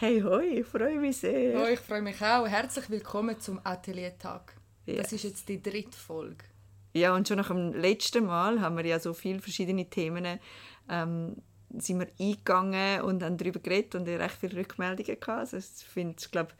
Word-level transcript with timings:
Hey, 0.00 0.22
hoi, 0.22 0.60
ich 0.60 0.66
freue 0.66 0.98
mich 0.98 1.18
sehr. 1.18 1.60
Oh, 1.60 1.66
ich 1.66 1.78
freue 1.78 2.00
mich 2.00 2.22
auch. 2.22 2.48
Herzlich 2.48 2.88
willkommen 2.88 3.38
zum 3.38 3.60
Ateliertag. 3.62 4.54
Yes. 4.86 4.96
Das 4.96 5.12
ist 5.12 5.24
jetzt 5.24 5.46
die 5.50 5.62
dritte 5.62 5.98
Folge. 5.98 6.42
Ja, 6.94 7.14
und 7.14 7.28
schon 7.28 7.36
nach 7.36 7.48
dem 7.48 7.74
letzten 7.74 8.24
Mal 8.24 8.62
haben 8.62 8.78
wir 8.78 8.86
ja 8.86 8.98
so 8.98 9.12
viele 9.12 9.40
verschiedene 9.40 9.84
Themen 9.90 10.40
ähm, 10.88 11.36
sind 11.76 11.98
wir 11.98 12.08
eingegangen 12.18 13.02
und 13.02 13.22
haben 13.22 13.36
darüber 13.36 13.60
geredet 13.60 13.94
und 13.94 14.08
recht 14.08 14.36
viele 14.40 14.56
Rückmeldungen 14.56 15.20
gehabt. 15.20 15.28
Also 15.28 15.58
ich 15.58 15.64
finde 15.66 16.14
es, 16.16 16.30
glaube 16.30 16.52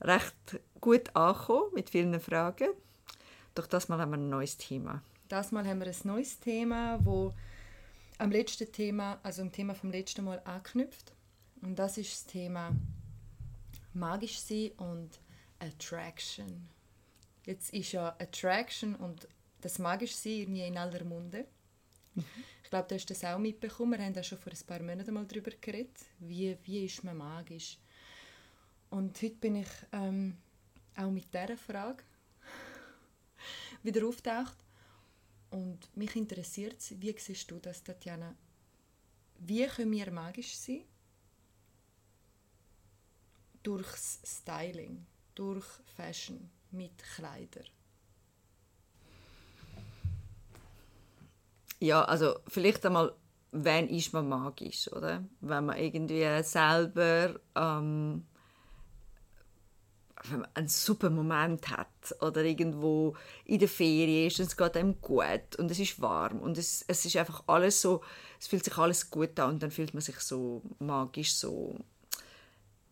recht 0.00 0.58
gut 0.80 1.14
angekommen 1.14 1.72
mit 1.72 1.90
vielen 1.90 2.18
Fragen. 2.18 2.70
Doch 3.54 3.68
das 3.68 3.88
Mal 3.88 4.00
haben 4.00 4.10
wir 4.10 4.18
ein 4.18 4.28
neues 4.28 4.56
Thema. 4.56 5.00
Das 5.28 5.52
Mal 5.52 5.64
haben 5.64 5.78
wir 5.78 5.86
ein 5.86 5.96
neues 6.02 6.40
Thema, 6.40 6.98
wo 7.04 7.34
am 8.18 8.32
letzten 8.32 8.72
Thema, 8.72 9.20
also 9.22 9.42
am 9.42 9.52
Thema 9.52 9.76
vom 9.76 9.92
letzten 9.92 10.24
Mal 10.24 10.42
anknüpft. 10.44 11.12
Und 11.62 11.78
das 11.78 11.98
ist 11.98 12.12
das 12.12 12.24
Thema 12.26 12.74
magisch 13.92 14.38
sein 14.40 14.70
und 14.78 15.20
Attraction. 15.58 16.68
Jetzt 17.44 17.72
ist 17.72 17.92
ja 17.92 18.08
Attraction 18.18 18.94
und 18.94 19.28
das 19.60 19.78
magisch 19.78 20.14
sein 20.14 20.32
irgendwie 20.32 20.66
in 20.66 20.78
aller 20.78 21.04
Munde. 21.04 21.46
Mhm. 22.14 22.24
Ich 22.62 22.70
glaube, 22.70 22.88
du 22.88 22.94
hast 22.94 23.10
das 23.10 23.24
auch 23.24 23.38
mitbekommen. 23.38 23.98
Wir 23.98 24.06
haben 24.06 24.14
da 24.14 24.22
schon 24.22 24.38
vor 24.38 24.52
ein 24.52 24.66
paar 24.66 24.80
Monaten 24.80 25.12
mal 25.12 25.26
darüber 25.26 25.50
geredet. 25.60 25.96
Wie, 26.18 26.56
wie 26.62 26.84
ist 26.84 27.04
man 27.04 27.16
magisch? 27.16 27.78
Und 28.90 29.20
heute 29.22 29.36
bin 29.36 29.56
ich 29.56 29.68
ähm, 29.92 30.36
auch 30.96 31.10
mit 31.10 31.32
dieser 31.32 31.56
Frage 31.56 32.02
wieder 33.82 34.06
auftaucht. 34.06 34.56
Und 35.50 35.96
mich 35.96 36.14
interessiert 36.14 36.76
wie 37.00 37.14
siehst 37.18 37.50
du 37.50 37.58
das, 37.58 37.82
Tatjana? 37.82 38.34
Wie 39.38 39.66
können 39.66 39.90
wir 39.92 40.10
magisch 40.12 40.56
sein? 40.56 40.84
Durchs 43.62 44.20
Styling, 44.24 45.06
durch 45.34 45.66
Fashion, 45.96 46.50
mit 46.70 46.96
Kleidern? 47.16 47.66
Ja, 51.78 52.04
also 52.04 52.38
vielleicht 52.46 52.84
einmal, 52.84 53.14
wann 53.52 53.88
ist 53.88 54.12
man 54.12 54.28
magisch, 54.28 54.92
oder? 54.92 55.24
Wenn 55.40 55.66
man 55.66 55.78
irgendwie 55.78 56.42
selber 56.42 57.40
ähm, 57.54 58.26
wenn 60.24 60.40
man 60.40 60.48
einen 60.54 60.68
super 60.68 61.10
Moment 61.10 61.68
hat 61.68 62.14
oder 62.20 62.42
irgendwo 62.44 63.16
in 63.44 63.58
der 63.58 63.68
Ferien 63.68 64.26
ist 64.26 64.38
und 64.38 64.46
es 64.46 64.56
geht 64.56 64.76
einem 64.76 65.00
gut 65.00 65.56
und 65.58 65.70
es 65.70 65.78
ist 65.78 66.00
warm 66.00 66.40
und 66.40 66.58
es, 66.58 66.84
es 66.86 67.04
ist 67.04 67.16
einfach 67.16 67.44
alles 67.46 67.80
so, 67.80 68.02
es 68.38 68.46
fühlt 68.46 68.64
sich 68.64 68.76
alles 68.76 69.10
gut 69.10 69.38
an 69.40 69.50
und 69.50 69.62
dann 69.62 69.70
fühlt 69.70 69.94
man 69.94 70.02
sich 70.02 70.18
so 70.20 70.62
magisch, 70.78 71.34
so 71.34 71.78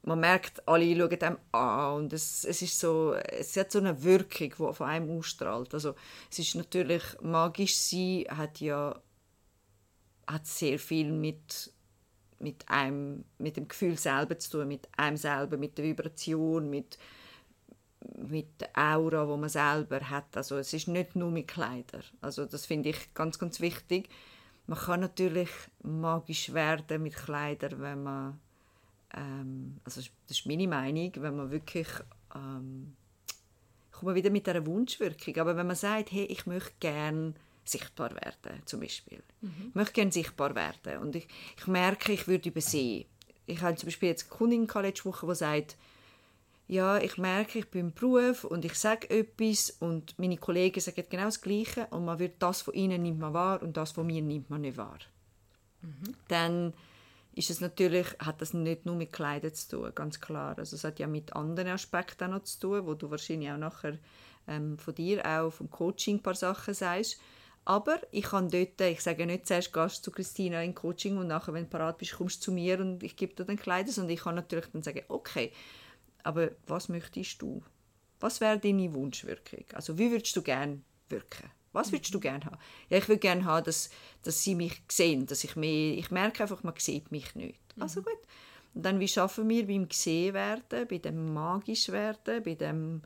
man 0.02 0.20
merkt, 0.20 0.66
alle 0.66 0.96
schauen 0.96 1.22
einem 1.22 1.38
an 1.52 1.96
und 1.96 2.12
es, 2.12 2.44
es 2.44 2.62
ist 2.62 2.78
so, 2.78 3.14
es 3.14 3.56
hat 3.56 3.72
so 3.72 3.78
eine 3.78 4.02
Wirkung, 4.02 4.50
die 4.50 4.74
von 4.74 4.86
einem 4.86 5.18
ausstrahlt. 5.18 5.74
Also 5.74 5.94
es 6.30 6.38
ist 6.38 6.54
natürlich, 6.54 7.02
magisch 7.20 7.76
sein 7.76 8.24
hat 8.30 8.60
ja 8.60 9.00
hat 10.28 10.46
sehr 10.46 10.78
viel 10.78 11.10
mit, 11.10 11.72
mit, 12.38 12.68
einem, 12.68 13.24
mit 13.38 13.56
dem 13.56 13.66
Gefühl 13.66 13.98
selber 13.98 14.38
zu 14.38 14.50
tun, 14.50 14.68
mit 14.68 14.88
einem 14.96 15.16
selber, 15.16 15.56
mit 15.56 15.78
der 15.78 15.86
Vibration, 15.86 16.68
mit, 16.68 16.98
mit 18.14 18.60
der 18.60 18.70
Aura, 18.74 19.26
wo 19.26 19.36
man 19.36 19.48
selber 19.48 20.00
hat. 20.10 20.36
Also 20.36 20.58
es 20.58 20.72
ist 20.72 20.88
nicht 20.88 21.16
nur 21.16 21.30
mit 21.30 21.48
Kleidern. 21.48 22.04
Also 22.20 22.44
das 22.44 22.66
finde 22.66 22.90
ich 22.90 23.14
ganz, 23.14 23.38
ganz 23.38 23.60
wichtig. 23.60 24.10
Man 24.66 24.78
kann 24.78 25.00
natürlich 25.00 25.48
magisch 25.82 26.52
werden 26.52 27.02
mit 27.02 27.16
Kleidern, 27.16 27.80
wenn 27.80 28.02
man 28.02 28.40
ähm, 29.14 29.78
also 29.84 30.00
das 30.00 30.38
ist 30.38 30.46
meine 30.46 30.68
Meinung, 30.68 31.12
wenn 31.16 31.36
man 31.36 31.50
wirklich 31.50 31.88
ähm, 32.34 32.94
ich 33.90 34.00
komme 34.00 34.14
wieder 34.14 34.30
mit 34.30 34.48
einer 34.48 34.64
Wunschwirkung, 34.64 35.36
aber 35.38 35.56
wenn 35.56 35.66
man 35.66 35.74
sagt, 35.74 36.12
hey, 36.12 36.24
ich 36.26 36.46
möchte 36.46 36.72
gerne 36.78 37.34
sichtbar 37.64 38.12
werden, 38.12 38.62
zum 38.64 38.80
Beispiel. 38.80 39.22
Mhm. 39.40 39.66
Ich 39.68 39.74
möchte 39.74 39.92
gerne 39.92 40.12
sichtbar 40.12 40.54
werden 40.54 41.02
und 41.02 41.16
ich, 41.16 41.26
ich 41.56 41.66
merke, 41.66 42.12
ich 42.12 42.28
würde 42.28 42.48
übersehen. 42.48 43.06
Ich 43.46 43.60
habe 43.60 43.76
zum 43.76 43.88
Beispiel 43.88 44.10
jetzt 44.10 44.30
eine 44.30 44.38
Kundin 44.38 44.68
letzte 44.82 45.04
Woche, 45.06 45.26
die 45.26 45.34
sagt, 45.34 45.76
ja, 46.68 46.98
ich 46.98 47.16
merke, 47.16 47.60
ich 47.60 47.70
bin 47.70 47.86
im 47.86 47.92
Beruf 47.92 48.44
und 48.44 48.64
ich 48.64 48.74
sage 48.74 49.08
etwas 49.08 49.70
und 49.80 50.18
meine 50.18 50.36
Kollegen 50.36 50.80
sagen 50.80 51.02
genau 51.08 51.24
das 51.24 51.40
Gleiche 51.40 51.86
und 51.86 52.04
man 52.04 52.18
wird 52.18 52.34
das 52.40 52.60
von 52.62 52.74
ihnen 52.74 53.02
nimmt 53.02 53.20
man 53.20 53.32
wahr 53.32 53.62
und 53.62 53.76
das 53.76 53.92
von 53.92 54.06
mir 54.06 54.20
nimmt 54.20 54.50
man 54.50 54.60
nicht 54.60 54.76
wahr. 54.76 54.98
Mhm. 55.80 56.14
Dann 56.28 56.74
ist 57.38 57.50
es 57.50 57.60
natürlich, 57.60 58.06
hat 58.18 58.42
das 58.42 58.52
nicht 58.52 58.84
nur 58.84 58.96
mit 58.96 59.12
Kleidern 59.12 59.54
zu 59.54 59.68
tun, 59.68 59.92
ganz 59.94 60.20
klar. 60.20 60.58
Also 60.58 60.74
es 60.74 60.82
hat 60.82 60.98
ja 60.98 61.06
mit 61.06 61.34
anderen 61.34 61.68
Aspekten 61.68 62.24
auch 62.24 62.38
noch 62.38 62.42
zu 62.42 62.58
tun, 62.58 62.86
wo 62.86 62.94
du 62.94 63.10
wahrscheinlich 63.10 63.50
auch 63.50 63.56
nachher 63.56 63.98
ähm, 64.48 64.76
von 64.76 64.94
dir 64.94 65.24
auch 65.24 65.50
vom 65.50 65.70
Coaching 65.70 66.16
ein 66.16 66.22
paar 66.22 66.34
Sachen 66.34 66.74
sagst. 66.74 67.20
Aber 67.64 68.00
ich 68.10 68.24
kann 68.24 68.48
dort, 68.48 68.80
ich 68.80 69.02
sage 69.02 69.26
nicht 69.26 69.46
zuerst 69.46 69.72
gehst 69.72 70.02
zu 70.02 70.10
Christina 70.10 70.62
in 70.62 70.74
Coaching 70.74 71.16
und 71.18 71.28
nachher, 71.28 71.54
wenn 71.54 71.64
du 71.64 71.70
parat 71.70 71.98
bist, 71.98 72.16
kommst 72.16 72.40
du 72.40 72.44
zu 72.46 72.52
mir 72.52 72.80
und 72.80 73.02
ich 73.02 73.14
gebe 73.14 73.34
dir 73.34 73.44
dann 73.44 73.56
Kleider, 73.56 73.92
sondern 73.92 74.14
ich 74.14 74.20
kann 74.20 74.34
natürlich 74.34 74.66
dann 74.72 74.82
sagen, 74.82 75.02
okay, 75.08 75.52
aber 76.24 76.50
was 76.66 76.88
möchtest 76.88 77.40
du? 77.40 77.62
Was 78.20 78.40
wäre 78.40 78.58
deine 78.58 78.92
Wunschwirkung? 78.94 79.64
Also 79.74 79.96
wie 79.96 80.10
würdest 80.10 80.34
du 80.34 80.42
gerne 80.42 80.80
wirken? 81.08 81.50
Was 81.72 81.92
würdest 81.92 82.14
du 82.14 82.20
gerne 82.20 82.44
haben? 82.44 82.58
Ja, 82.88 82.98
ich 82.98 83.08
würde 83.08 83.20
gerne 83.20 83.44
haben, 83.44 83.64
dass, 83.64 83.90
dass 84.22 84.42
sie 84.42 84.54
mich 84.54 84.82
sehen, 84.88 85.26
dass 85.26 85.44
ich 85.44 85.56
mehr, 85.56 85.96
ich 85.96 86.10
merke 86.10 86.42
einfach, 86.42 86.62
man 86.62 86.74
sieht 86.78 87.10
mich 87.12 87.34
nicht. 87.34 87.58
Mhm. 87.76 87.82
Also 87.82 88.02
gut. 88.02 88.18
Und 88.74 88.84
dann, 88.84 89.00
wie 89.00 89.08
schaffen 89.08 89.48
wir 89.48 89.66
beim 89.66 89.88
gesehen 89.88 90.34
werden, 90.34 90.86
bei 90.88 90.98
dem 90.98 91.32
magisch 91.32 91.88
werden, 91.88 92.42
bei 92.42 92.54
dem 92.54 93.02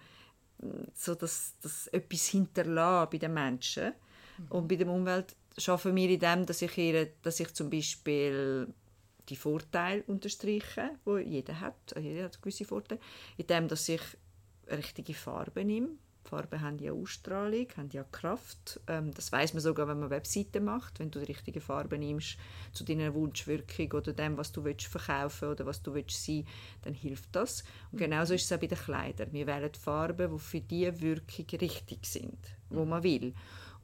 so 0.94 1.14
dass 1.14 1.54
das 1.60 1.88
etwas 1.88 2.28
hinterlassen 2.28 3.10
bei 3.10 3.18
den 3.18 3.34
Menschen 3.34 3.92
mhm. 4.38 4.46
und 4.50 4.68
bei 4.68 4.76
der 4.76 4.88
Umwelt 4.88 5.34
schaffen 5.58 5.94
wir 5.94 6.08
in 6.08 6.20
dem, 6.20 6.46
dass 6.46 6.62
ich 6.62 6.78
ihre, 6.78 7.10
dass 7.22 7.40
ich 7.40 7.52
zum 7.52 7.68
Beispiel 7.68 8.72
die 9.28 9.36
Vorteile 9.36 10.02
unterstreiche, 10.06 10.90
wo 11.04 11.18
jeder 11.18 11.60
hat, 11.60 11.94
jeder 12.00 12.24
hat 12.24 12.40
gewisse 12.40 12.64
Vorteile, 12.64 13.00
in 13.36 13.46
dem, 13.46 13.68
dass 13.68 13.88
ich 13.88 14.02
richtige 14.70 15.14
Farbe 15.14 15.64
nehme, 15.64 15.90
Farben 16.24 16.60
haben 16.60 16.78
ja 16.78 16.92
Ausstrahlung, 16.92 17.66
haben 17.76 17.90
ja 17.92 18.04
Kraft. 18.04 18.80
Ähm, 18.86 19.12
das 19.14 19.32
weiß 19.32 19.54
man 19.54 19.62
sogar, 19.62 19.88
wenn 19.88 20.00
man 20.00 20.10
Webseiten 20.10 20.64
macht. 20.64 20.98
Wenn 20.98 21.10
du 21.10 21.18
die 21.18 21.26
richtige 21.26 21.60
Farbe 21.60 21.98
nimmst 21.98 22.38
zu 22.72 22.84
deiner 22.84 23.14
Wunschwirkung 23.14 23.92
oder 23.92 24.12
dem, 24.12 24.36
was 24.36 24.52
du 24.52 24.64
willst 24.64 24.86
verkaufen 24.86 25.48
oder 25.48 25.66
was 25.66 25.82
du 25.82 25.94
willst 25.94 26.24
sein, 26.24 26.46
dann 26.82 26.94
hilft 26.94 27.34
das. 27.34 27.64
Und 27.90 27.98
genauso 27.98 28.34
ist 28.34 28.44
es 28.44 28.52
auch 28.52 28.60
bei 28.60 28.66
den 28.66 28.78
Kleidern. 28.78 29.32
Wir 29.32 29.46
wählen 29.46 29.74
Farben, 29.74 30.32
die 30.32 30.38
für 30.38 30.60
diese 30.60 31.00
Wirkung 31.00 31.58
richtig 31.60 32.06
sind, 32.06 32.38
wo 32.70 32.84
man 32.84 33.02
will. 33.02 33.34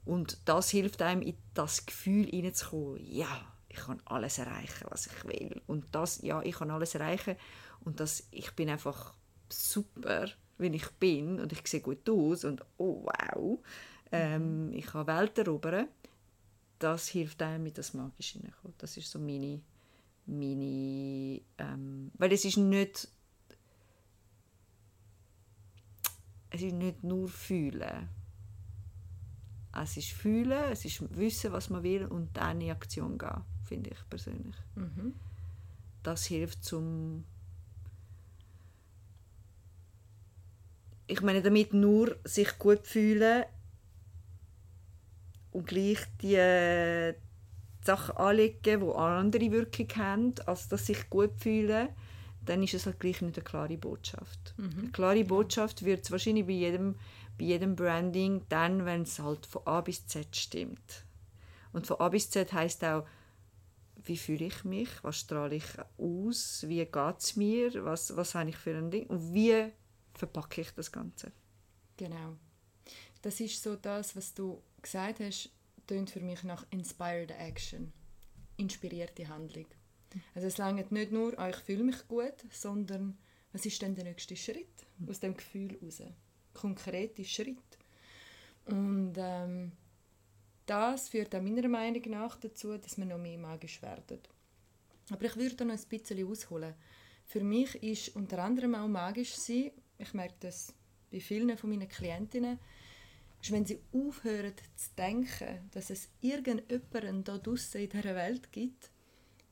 Und 0.05 0.39
das 0.45 0.69
hilft 0.69 1.01
einem, 1.01 1.21
in 1.21 1.37
das 1.53 1.85
Gefühl 1.85 2.25
hineinzukommen, 2.25 2.99
ja, 3.05 3.27
ich 3.67 3.77
kann 3.77 4.01
alles 4.05 4.39
erreichen, 4.39 4.87
was 4.89 5.07
ich 5.07 5.25
will. 5.25 5.61
Und 5.67 5.85
das, 5.91 6.21
ja, 6.21 6.41
ich 6.41 6.55
kann 6.55 6.71
alles 6.71 6.95
erreichen 6.95 7.35
und 7.81 7.99
das, 7.99 8.27
ich 8.31 8.51
bin 8.55 8.69
einfach 8.69 9.13
super 9.49 10.27
wie 10.59 10.67
ich 10.67 10.89
bin 10.91 11.39
und 11.39 11.51
ich 11.51 11.65
sehe 11.67 11.81
gut 11.81 12.07
aus 12.09 12.43
und 12.43 12.63
oh 12.77 13.05
wow, 13.05 13.59
ähm, 14.11 14.71
ich 14.73 14.85
kann 14.85 15.07
Welt 15.07 15.37
erobern, 15.37 15.87
das 16.77 17.07
hilft 17.07 17.41
einem 17.41 17.63
mit 17.63 17.77
das 17.77 17.93
Magische 17.93 18.39
hineinkommen. 18.39 18.75
Das 18.77 18.95
ist 18.97 19.09
so 19.09 19.19
meine, 19.19 19.61
meine 20.25 21.41
ähm, 21.57 22.11
weil 22.17 22.33
es 22.33 22.45
ist 22.45 22.57
nicht 22.57 23.07
es 26.51 26.61
ist 26.61 26.73
nicht 26.73 27.03
nur 27.03 27.29
fühlen. 27.29 28.09
Es 29.81 29.97
ist 29.97 30.11
fühlen, 30.11 30.71
es 30.71 30.83
ist 30.83 31.15
wissen, 31.15 31.51
was 31.51 31.69
man 31.69 31.83
will 31.83 32.05
und 32.05 32.35
dann 32.35 32.59
in 32.59 32.71
Aktion 32.71 33.17
gehen, 33.17 33.43
finde 33.63 33.91
ich 33.91 34.09
persönlich. 34.09 34.55
Mhm. 34.75 35.13
Das 36.01 36.25
hilft 36.25 36.63
zum 36.63 37.23
ich 41.09 41.21
meine 41.21 41.41
damit 41.41 41.73
nur 41.73 42.15
sich 42.23 42.57
gut 42.59 42.85
fühlen 42.85 43.43
und 45.51 45.65
gleich 45.65 45.99
die, 46.21 46.35
äh, 46.35 47.15
Sachen 47.83 48.17
anlegen, 48.17 48.59
die 48.63 48.95
andere 48.95 49.51
Wirkung 49.51 49.87
haben, 49.95 50.35
als 50.45 50.67
dass 50.67 50.85
sich 50.85 51.09
gut 51.09 51.31
fühlen, 51.37 51.89
dann 52.45 52.61
ist 52.61 52.75
es 52.75 52.85
halt 52.85 52.99
gleich 52.99 53.21
nicht 53.21 53.37
eine 53.37 53.43
klare 53.43 53.77
Botschaft. 53.77 54.53
Mhm. 54.57 54.79
Eine 54.79 54.91
klare 54.91 55.23
Botschaft 55.23 55.83
wird 55.83 56.03
es 56.03 56.11
wahrscheinlich 56.11 56.45
bei 56.45 56.53
jedem, 56.53 56.95
bei 57.37 57.45
jedem 57.45 57.75
Branding 57.75 58.43
dann, 58.49 58.85
wenn 58.85 59.03
es 59.03 59.17
halt 59.19 59.45
von 59.45 59.65
A 59.65 59.81
bis 59.81 60.05
Z 60.05 60.35
stimmt. 60.35 61.05
Und 61.73 61.87
von 61.87 61.99
A 61.99 62.09
bis 62.09 62.29
Z 62.29 62.53
heißt 62.53 62.83
auch, 62.85 63.05
wie 64.03 64.17
fühle 64.17 64.45
ich 64.45 64.63
mich, 64.63 64.89
was 65.03 65.17
strahle 65.17 65.55
ich 65.55 65.65
aus, 65.97 66.63
wie 66.67 66.85
geht 66.85 67.17
es 67.19 67.35
mir, 67.35 67.85
was, 67.85 68.15
was 68.15 68.35
habe 68.35 68.49
ich 68.49 68.57
für 68.57 68.75
ein 68.75 68.91
Ding 68.91 69.07
und 69.07 69.33
wie 69.33 69.71
verpacke 70.19 70.61
ich 70.61 70.71
das 70.71 70.91
Ganze. 70.91 71.31
Genau. 71.97 72.35
Das 73.21 73.39
ist 73.39 73.61
so 73.61 73.75
das, 73.75 74.15
was 74.15 74.33
du 74.33 74.61
gesagt 74.81 75.19
hast, 75.19 75.49
tönt 75.87 76.09
für 76.09 76.21
mich 76.21 76.43
nach 76.43 76.65
Inspired 76.69 77.31
Action. 77.31 77.91
Inspirierte 78.57 79.27
Handlung. 79.27 79.65
Also 80.35 80.47
es 80.47 80.57
langt 80.57 80.91
nicht 80.91 81.11
nur, 81.11 81.37
ah, 81.39 81.49
ich 81.49 81.55
fühle 81.57 81.83
mich 81.83 82.07
gut, 82.07 82.33
sondern 82.51 83.17
was 83.51 83.65
ist 83.65 83.81
denn 83.81 83.95
der 83.95 84.03
nächste 84.03 84.35
Schritt 84.35 84.85
aus 85.07 85.19
dem 85.19 85.35
Gefühl 85.35 85.77
heraus? 85.79 86.01
Konkrete 86.53 87.23
Schritt. 87.23 87.57
Und 88.65 89.13
ähm, 89.17 89.71
das 90.65 91.09
führt 91.09 91.33
auch 91.35 91.41
meiner 91.41 91.67
Meinung 91.67 92.03
nach 92.09 92.37
dazu, 92.37 92.77
dass 92.77 92.97
wir 92.97 93.05
noch 93.05 93.17
mehr 93.17 93.37
magisch 93.37 93.81
werden. 93.81 94.19
Aber 95.09 95.25
ich 95.25 95.35
würde 95.35 95.65
noch 95.65 95.75
ein 95.75 95.87
bisschen 95.89 96.27
ausholen. 96.27 96.75
Für 97.25 97.43
mich 97.43 97.75
ist 97.81 98.15
unter 98.15 98.39
anderem 98.39 98.75
auch 98.75 98.87
magisch 98.87 99.35
sein, 99.35 99.71
ich 99.99 100.13
merke 100.13 100.35
das 100.39 100.73
bei 101.11 101.19
vielen 101.19 101.57
von 101.57 101.69
meinen 101.69 101.87
Klientinnen, 101.87 102.57
ist, 103.41 103.51
wenn 103.51 103.65
sie 103.65 103.79
aufhören 103.93 104.53
zu 104.75 104.89
denken, 104.97 105.69
dass 105.71 105.89
es 105.89 106.09
irgendjemanden 106.21 107.23
da 107.23 107.37
draussen 107.37 107.81
in 107.81 107.89
dieser 107.89 108.15
Welt 108.15 108.51
gibt, 108.51 108.91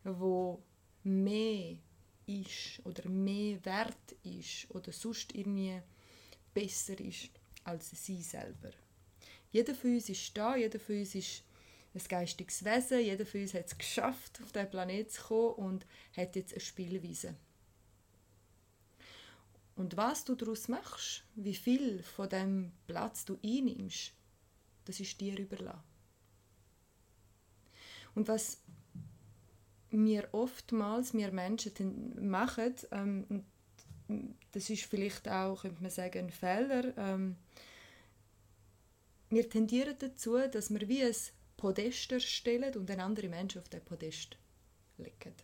wo 0.04 0.62
mehr 1.04 1.78
ist 2.26 2.82
oder 2.84 3.08
mehr 3.10 3.64
wert 3.64 4.16
ist 4.24 4.70
oder 4.72 4.92
sonst 4.92 5.34
irgendwie 5.36 5.82
besser 6.54 7.00
ist 7.00 7.30
als 7.64 7.92
sie 8.06 8.22
selber. 8.22 8.72
Jeder 9.52 9.76
von 9.76 9.94
uns 9.94 10.10
ist 10.10 10.38
da, 10.38 10.56
jeder 10.56 10.80
von 10.80 10.98
uns 10.98 11.16
ist 11.16 11.44
ein 11.94 12.02
geistiges 12.08 12.64
Wesen, 12.64 13.00
jeder 13.00 13.26
von 13.26 13.42
uns 13.42 13.54
hat 13.54 13.68
es 13.68 13.78
geschafft, 13.78 14.40
auf 14.42 14.52
diesen 14.52 14.70
Planeten 14.70 15.10
zu 15.10 15.22
kommen 15.24 15.54
und 15.56 15.86
hat 16.16 16.36
jetzt 16.36 16.54
eine 16.54 16.62
Spielweise. 16.62 17.36
Und 19.78 19.96
was 19.96 20.26
du 20.26 20.34
daraus 20.34 20.68
machst, 20.68 21.24
wie 21.36 21.54
viel 21.54 22.02
von 22.02 22.28
dem 22.28 22.72
Platz 22.88 23.26
du 23.26 23.38
einnimmst, 23.44 24.12
das 24.86 25.00
ist 25.00 25.22
dir 25.22 25.38
überlassen. 25.38 25.84
Und 28.16 28.28
was 28.28 28.60
wir 29.92 30.30
oftmals, 30.32 31.14
wir 31.14 31.32
Menschen 31.32 32.28
machen, 32.28 32.74
ähm, 32.92 33.46
das 34.52 34.70
ist 34.72 34.86
vielleicht 34.86 35.30
auch, 35.30 35.62
könnte 35.62 35.82
man 35.82 35.92
sagen, 35.92 36.26
ein 36.26 36.32
Fehler, 36.32 36.98
ähm, 36.98 37.36
wir 39.30 39.48
tendieren 39.48 39.96
dazu, 40.00 40.38
dass 40.52 40.72
wir 40.72 40.88
wie 40.88 41.04
ein 41.04 41.16
Podest 41.56 42.12
erstellen 42.12 42.76
und 42.76 42.90
einen 42.90 43.02
anderen 43.02 43.30
Menschen 43.30 43.62
auf 43.62 43.70
den 43.70 43.86
Podest 43.86 44.38
legen. 44.98 45.36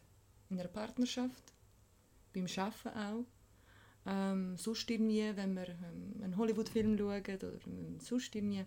In 0.50 0.60
einer 0.60 0.70
Partnerschaft, 0.70 1.54
beim 2.34 2.48
Arbeiten 2.58 2.90
auch. 2.90 3.26
Ähm, 4.06 4.58
sonst 4.58 4.90
irgendwie, 4.90 5.36
wenn 5.36 5.54
wir 5.56 5.70
ähm, 5.70 6.22
einen 6.22 6.38
Hollywood-Film 6.38 6.98
schauen 6.98 7.22
oder 7.22 7.52
sonst 8.00 8.36
irgendwie 8.36 8.66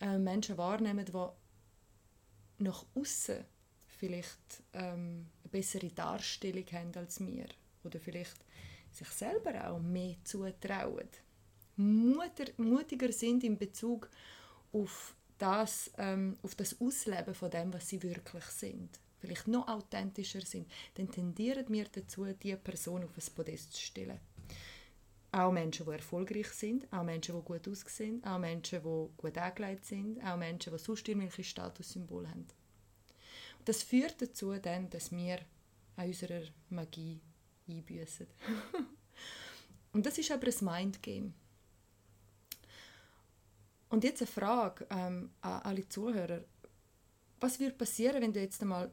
äh, 0.00 0.18
Menschen 0.18 0.58
wahrnehmen, 0.58 1.04
die 1.06 2.62
nach 2.62 2.84
außen 2.94 3.44
vielleicht 3.86 4.62
ähm, 4.72 5.26
eine 5.42 5.50
bessere 5.50 5.88
Darstellung 5.88 6.66
haben 6.72 6.92
als 6.96 7.20
wir 7.20 7.46
oder 7.84 7.98
vielleicht 7.98 8.44
sich 8.90 9.08
selber 9.08 9.70
auch 9.70 9.80
mehr 9.80 10.16
zutrauen. 10.24 11.08
Muter, 11.76 12.44
mutiger 12.58 13.12
sind 13.12 13.42
in 13.44 13.58
Bezug 13.58 14.08
auf 14.72 15.16
das, 15.38 15.90
ähm, 15.98 16.36
auf 16.42 16.54
das 16.54 16.80
Ausleben 16.80 17.34
von 17.34 17.50
dem, 17.50 17.72
was 17.72 17.88
sie 17.88 18.02
wirklich 18.02 18.44
sind, 18.44 19.00
vielleicht 19.18 19.48
noch 19.48 19.66
authentischer 19.66 20.42
sind, 20.42 20.70
dann 20.94 21.10
tendieren 21.10 21.66
wir 21.68 21.86
dazu, 21.86 22.26
diese 22.40 22.56
Person 22.56 23.04
auf 23.04 23.16
ein 23.16 23.34
Podest 23.34 23.72
zu 23.72 23.82
stellen. 23.82 24.20
Auch 25.34 25.50
Menschen, 25.50 25.86
die 25.86 25.92
erfolgreich 25.92 26.46
sind, 26.50 26.92
auch 26.92 27.02
Menschen, 27.02 27.34
die 27.34 27.42
gut 27.42 27.66
aussehen, 27.66 28.22
auch 28.22 28.38
Menschen, 28.38 28.80
die 28.80 29.08
gut 29.16 29.36
angelegt 29.36 29.84
sind, 29.84 30.22
auch 30.24 30.36
Menschen, 30.36 30.72
die 30.72 30.78
sonst 30.78 31.08
irgendwelche 31.08 31.42
Statussymbole 31.42 32.30
haben. 32.30 32.46
Und 33.58 33.68
das 33.68 33.82
führt 33.82 34.22
dazu, 34.22 34.52
dann, 34.52 34.88
dass 34.90 35.10
wir 35.10 35.40
an 35.96 36.06
unserer 36.06 36.42
Magie 36.70 37.20
einbüßen. 37.68 38.28
Und 39.92 40.06
das 40.06 40.18
ist 40.18 40.30
aber 40.30 40.46
ein 40.46 40.64
Mindgame. 40.64 41.32
Und 43.88 44.04
jetzt 44.04 44.22
eine 44.22 44.30
Frage 44.30 44.86
ähm, 44.88 45.30
an 45.40 45.62
alle 45.62 45.88
Zuhörer. 45.88 46.44
Was 47.40 47.58
würde 47.58 47.74
passieren, 47.74 48.22
wenn 48.22 48.32
du 48.32 48.40
jetzt 48.40 48.62
einmal 48.62 48.92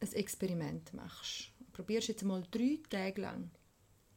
ein 0.00 0.12
Experiment 0.14 0.94
machst? 0.94 1.52
Probierst 1.74 2.08
jetzt 2.08 2.22
einmal 2.22 2.44
drei 2.50 2.78
Tage 2.88 3.20
lang 3.20 3.50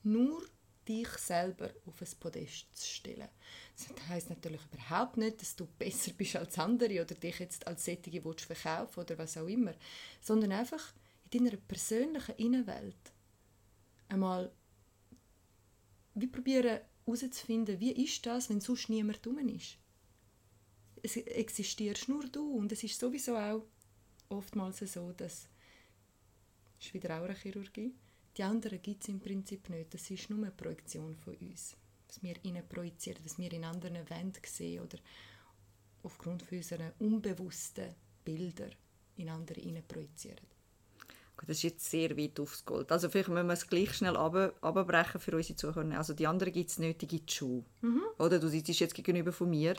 nur 0.03 0.41
dich 0.87 1.09
selber 1.09 1.69
auf 1.85 2.01
ein 2.01 2.19
Podest 2.19 2.75
zu 2.75 2.87
stellen. 2.87 3.27
Das 3.75 4.07
heisst 4.07 4.29
natürlich 4.29 4.61
überhaupt 4.71 5.17
nicht, 5.17 5.41
dass 5.41 5.55
du 5.55 5.67
besser 5.77 6.13
bist 6.13 6.35
als 6.35 6.57
andere 6.57 7.01
oder 7.01 7.15
dich 7.15 7.39
jetzt 7.39 7.65
als 7.67 7.85
Sättige 7.85 8.21
verkaufen 8.21 8.99
oder 8.99 9.17
was 9.17 9.37
auch 9.37 9.47
immer, 9.47 9.73
sondern 10.21 10.51
einfach 10.51 10.93
in 11.29 11.45
deiner 11.45 11.57
persönlichen 11.57 12.35
Innenwelt 12.35 12.95
einmal 14.09 14.51
wie 16.15 16.27
probieren 16.27 16.79
herauszufinden, 17.05 17.79
wie 17.79 17.91
ist 17.91 18.25
das, 18.25 18.49
wenn 18.49 18.61
sonst 18.61 18.89
niemand 18.89 19.25
rum 19.25 19.37
ist. 19.49 19.77
Es 21.03 21.15
existierst 21.15 22.09
nur 22.09 22.25
du 22.25 22.57
und 22.57 22.71
es 22.71 22.83
ist 22.83 22.99
sowieso 22.99 23.37
auch 23.37 23.63
oftmals 24.29 24.79
so, 24.79 25.11
dass 25.11 25.47
das 26.79 26.87
ist 26.87 26.93
wieder 26.93 27.19
auch 27.19 27.25
eine 27.25 27.35
Chirurgie. 27.35 27.93
Die 28.37 28.43
anderen 28.43 28.81
gibt 28.81 29.01
es 29.01 29.09
im 29.09 29.19
Prinzip 29.19 29.69
nicht. 29.69 29.93
Das 29.93 30.11
ist 30.11 30.29
nur 30.29 30.39
eine 30.39 30.51
Projektion 30.51 31.15
von 31.15 31.35
uns. 31.35 31.75
Was 32.07 32.21
wir 32.21 32.35
ihnen 32.43 32.67
projizieren, 32.67 33.19
was 33.23 33.37
wir 33.39 33.51
in 33.51 33.63
anderen 33.63 34.07
Wänden 34.09 34.41
sehen 34.45 34.83
oder 34.83 34.97
aufgrund 36.03 36.43
von 36.43 36.57
unseren 36.59 36.91
unbewussten 36.99 37.95
Bilder 38.23 38.69
in 39.17 39.29
andere 39.29 39.59
hinein 39.59 39.83
projizieren. 39.87 40.45
Das 41.45 41.57
ist 41.57 41.63
jetzt 41.63 41.89
sehr 41.89 42.17
weit 42.17 42.39
aufs 42.39 42.65
Gold. 42.65 42.91
Also 42.91 43.09
vielleicht 43.09 43.29
müssen 43.29 43.47
wir 43.47 43.53
es 43.53 43.67
gleich 43.67 43.93
schnell 43.93 44.17
abbrechen 44.17 45.21
für 45.21 45.35
unsere 45.35 45.55
Zuhörer. 45.55 45.97
Also 45.97 46.13
die 46.13 46.25
anderen 46.25 46.51
gibt 46.51 46.69
es 46.69 46.79
nicht, 46.79 47.01
die 47.01 47.07
gibt 47.07 47.29
es 47.29 47.35
schon. 47.35 47.65
Mhm. 47.81 48.01
Oder 48.17 48.39
du 48.39 48.47
sitzt 48.49 48.79
jetzt 48.79 48.95
gegenüber 48.95 49.31
von 49.31 49.49
mir, 49.49 49.75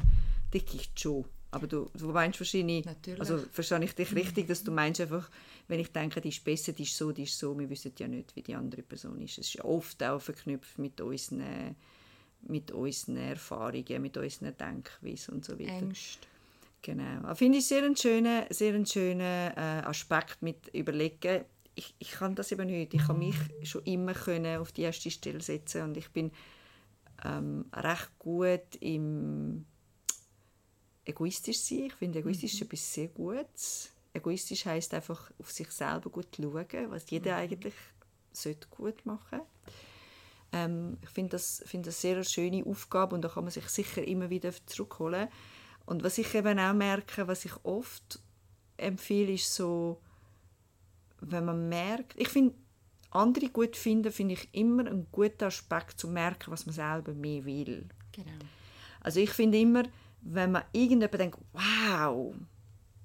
die 0.53 0.65
gibt 0.65 0.91
es 0.95 1.03
schon. 1.03 1.25
Aber 1.51 1.67
du, 1.67 1.91
du 1.95 2.09
meinst 2.09 2.39
wahrscheinlich, 2.41 2.85
Natürlich. 2.85 3.21
also 3.21 3.39
verstehe 3.51 3.83
ich 3.83 3.95
dich 3.95 4.15
richtig, 4.15 4.49
dass 4.49 4.63
du 4.63 4.71
meinst 4.71 5.01
einfach, 5.01 5.31
wenn 5.67 5.81
ich 5.81 5.91
denke, 5.91 6.21
die 6.21 6.29
ist 6.29 6.45
besser, 6.45 6.73
die 6.73 6.83
ist 6.83 6.97
so, 6.97 7.11
die 7.11 7.23
ist 7.23 7.39
so, 7.39 7.59
wir 7.59 7.71
wissen 7.71 7.93
ja 7.99 8.07
nicht, 8.07 8.37
wie 8.37 8.43
die 8.43 8.55
andere 8.55 8.83
Person 8.83 9.21
ist. 9.23 9.39
Es 9.39 9.55
ist 9.55 9.65
oft 9.65 10.03
auch 10.03 10.21
verknüpft 10.21 10.79
mit 10.79 11.01
unseren, 11.01 11.75
mit 12.43 12.71
unseren 12.71 13.17
Erfahrungen, 13.17 14.03
mit 14.03 14.17
unseren 14.19 14.57
Denkweisen 14.57 15.35
und 15.35 15.45
so 15.45 15.59
weiter. 15.59 15.73
Ängste. 15.73 16.27
Genau. 16.83 17.35
Finde 17.35 17.59
ich 17.59 17.67
sehr 17.67 17.83
einen 17.83 17.97
schönen, 17.97 18.45
sehr 18.51 18.75
einen 18.75 18.87
schönen 18.87 19.21
äh, 19.21 19.83
Aspekt 19.85 20.43
mit 20.43 20.69
überlegen. 20.75 21.45
Ich, 21.75 21.95
ich 21.99 22.11
kann 22.11 22.35
das 22.35 22.53
eben 22.53 22.67
nicht. 22.67 22.95
Ich 22.95 23.07
kann 23.07 23.19
mich 23.19 23.37
schon 23.65 23.83
immer 23.85 24.13
können 24.13 24.59
auf 24.59 24.73
die 24.73 24.83
erste 24.83 25.11
Stelle 25.11 25.41
setzen 25.41 25.83
und 25.83 25.97
ich 25.97 26.11
bin 26.11 26.31
ähm, 27.25 27.65
recht 27.73 28.11
gut 28.19 28.77
im 28.81 29.65
egoistisch 31.09 31.59
sein. 31.59 31.87
Ich 31.87 31.95
finde 31.95 32.21
egoistisch 32.21 32.61
mhm. 32.61 32.67
etwas 32.67 32.95
sehr 32.95 33.09
Gutes. 33.09 33.91
Egoistisch 34.13 34.67
heißt 34.67 34.95
einfach 34.95 35.31
auf 35.39 35.51
sich 35.51 35.71
selber 35.71 36.11
gut 36.11 36.29
schauen, 36.37 36.91
was 36.91 37.11
jeder 37.11 37.33
mhm. 37.33 37.39
eigentlich 37.39 37.75
sollte 38.33 38.69
gut 38.69 39.05
machen. 39.07 39.41
Ähm, 40.53 40.99
ich 41.03 41.11
finde 41.11 41.31
das, 41.31 41.63
find 41.67 41.87
das 41.87 42.01
sehr 42.01 42.17
eine 42.17 42.25
schöne 42.25 42.65
Aufgabe 42.65 43.15
und 43.15 43.23
da 43.23 43.29
kann 43.29 43.45
man 43.45 43.51
sich 43.51 43.69
sicher 43.69 44.07
immer 44.07 44.31
wieder 44.31 44.53
zurückholen. 44.67 45.29
Und 45.85 46.03
was 46.05 46.19
ich 46.19 46.35
eben 46.35 46.59
auch 46.59 46.75
merke, 46.75 47.27
was 47.29 47.45
ich 47.45 47.53
oft 47.65 48.21
empfehle, 48.77 49.33
ist 49.33 49.55
so, 49.55 50.01
wenn 51.21 51.45
man 51.45 51.69
merkt, 51.69 52.15
ich 52.17 52.29
finde, 52.29 52.55
andere 53.11 53.49
gut 53.49 53.77
finden, 53.77 54.13
finde 54.13 54.35
ich 54.35 54.49
immer 54.53 54.87
ein 54.87 55.07
guter 55.11 55.47
Aspekt, 55.47 55.99
zu 55.99 56.09
merken, 56.09 56.51
was 56.51 56.67
man 56.67 56.75
selber 56.75 57.15
mehr 57.15 57.45
will. 57.45 57.89
Genau. 58.13 58.31
Also 59.01 59.21
ich 59.21 59.31
finde 59.31 59.59
immer, 59.59 59.85
wenn 60.21 60.53
man 60.53 60.65
irgendjemand 60.73 61.21
denkt, 61.21 61.39
wow, 61.53 62.35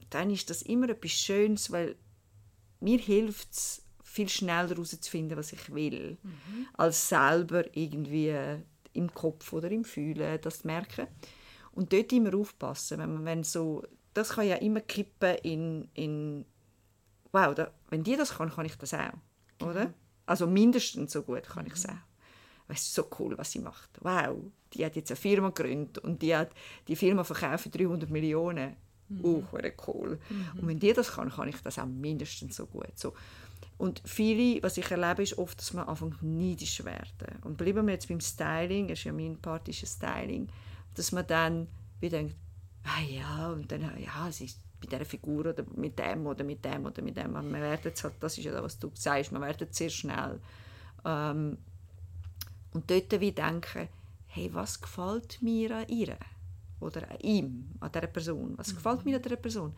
dann 0.10 0.30
ist 0.30 0.50
das 0.50 0.62
immer 0.62 0.90
etwas 0.90 1.12
Schönes, 1.12 1.72
weil 1.72 1.96
mir 2.80 3.00
hilft 3.00 3.52
es, 3.52 3.84
viel 4.04 4.30
schneller 4.30 4.70
herauszufinden, 4.70 5.38
was 5.38 5.54
ich 5.54 5.74
will, 5.74 6.18
mhm. 6.22 6.68
als 6.74 7.10
selber 7.10 7.66
irgendwie 7.76 8.36
im 8.94 9.12
Kopf 9.12 9.52
oder 9.54 9.72
im 9.72 9.84
Fühlen 9.84 10.40
das 10.42 10.60
zu 10.60 10.68
merken. 10.68 11.08
Und 11.72 11.92
dort 11.92 12.14
immer 12.14 12.36
aufpassen, 12.36 13.00
wenn 13.00 13.14
man 13.16 13.26
wenn 13.26 13.44
so, 13.44 13.84
das 14.14 14.30
kann 14.30 14.48
ja 14.48 14.58
immer 14.58 14.82
kippen 14.82 15.36
in, 15.38 15.90
in 15.96 16.46
wow, 17.32 17.56
da, 17.56 17.72
wenn 17.90 18.04
die 18.04 18.16
das 18.16 18.36
kann, 18.36 18.52
kann 18.52 18.68
ich 18.68 18.78
das 18.78 18.94
auch, 18.94 19.14
genau. 19.58 19.72
oder? 19.72 19.94
Also 20.28 20.46
mindestens 20.46 21.12
so 21.12 21.24
gut 21.24 21.50
kann 21.50 21.66
ich 21.66 21.74
es 21.74 21.88
auch. 21.88 21.94
Es 22.68 22.84
ist 22.84 22.94
so 22.94 23.08
cool, 23.20 23.38
was 23.38 23.52
sie 23.52 23.60
macht. 23.60 23.90
Wow, 24.02 24.52
die 24.74 24.86
hat 24.86 24.96
jetzt 24.96 25.12
eine 25.12 25.18
Firma 25.18 25.50
gegründet 25.50 26.00
und 26.00 26.22
die 26.22 26.36
hat 26.36 26.52
die 26.88 26.96
Firma 26.96 27.24
verkauft 27.24 27.64
für 27.64 27.70
300 27.70 28.10
Millionen. 28.10 28.76
Mhm. 29.10 29.26
Uh, 29.26 29.44
cool. 29.88 30.20
Mhm. 30.30 30.60
Und 30.60 30.68
wenn 30.68 30.80
die 30.80 30.94
das 30.94 31.14
kann, 31.14 31.30
kann 31.30 31.50
ich 31.50 31.58
das 31.58 31.80
auch 31.80 31.86
mindestens 31.86 32.56
so 32.56 32.66
gut. 32.66 32.98
So. 32.98 33.14
Und 33.78 34.02
viele, 34.06 34.62
was 34.64 34.78
ich 34.78 34.90
erlebe, 34.90 35.24
ist 35.24 35.38
oft, 35.38 35.60
dass 35.60 35.74
man 35.74 35.88
anfängt 35.88 36.22
neidisch 36.22 36.84
werden. 36.86 37.40
Und 37.44 37.58
bleiben 37.58 37.86
wir 37.86 37.94
jetzt 37.94 38.08
beim 38.08 38.22
Styling, 38.22 38.88
das 38.88 39.00
ist 39.00 39.06
ja 39.06 39.14
mein 39.14 39.38
Part 39.38 39.74
Styling, 39.74 40.48
dass 40.96 41.12
man 41.12 41.28
dann 41.28 41.68
wie 42.00 42.10
denkt, 42.10 42.36
ah 42.84 43.02
ja, 43.02 43.50
und 43.50 43.72
dann, 43.72 43.82
ja, 44.00 44.32
sie 44.32 44.50
bei 44.80 44.88
dieser 44.88 45.06
Figur 45.06 45.46
oder 45.46 45.64
mit 45.76 45.98
dem 45.98 46.26
oder 46.26 46.44
mit 46.44 46.64
dem 46.64 46.86
oder 46.86 47.02
mit 47.02 47.16
dem. 47.16 47.32
Man 47.32 47.52
wird 47.54 47.86
jetzt 47.86 48.04
halt, 48.04 48.16
das 48.20 48.38
ist 48.38 48.44
ja 48.44 48.52
das, 48.52 48.64
was 48.64 48.80
du 48.80 48.92
sagst, 48.94 49.32
man 49.32 49.42
wird 49.42 49.74
sehr 49.74 49.90
schnell. 49.90 50.40
Ähm, 51.06 51.58
und 52.74 52.90
dort 52.90 53.20
wie 53.20 53.32
denken, 53.32 53.88
hey, 54.34 54.50
was 54.52 54.82
gefällt 54.82 55.42
mir 55.42 55.76
an 55.76 55.88
ihr? 55.88 56.18
Oder 56.80 57.10
an 57.10 57.20
ihm, 57.20 57.70
an 57.80 57.92
dieser 57.92 58.08
Person? 58.08 58.58
Was 58.58 58.72
mhm. 58.72 58.76
gefällt 58.78 59.06
mir 59.06 59.16
an 59.18 59.22
dieser 59.22 59.36
Person? 59.36 59.76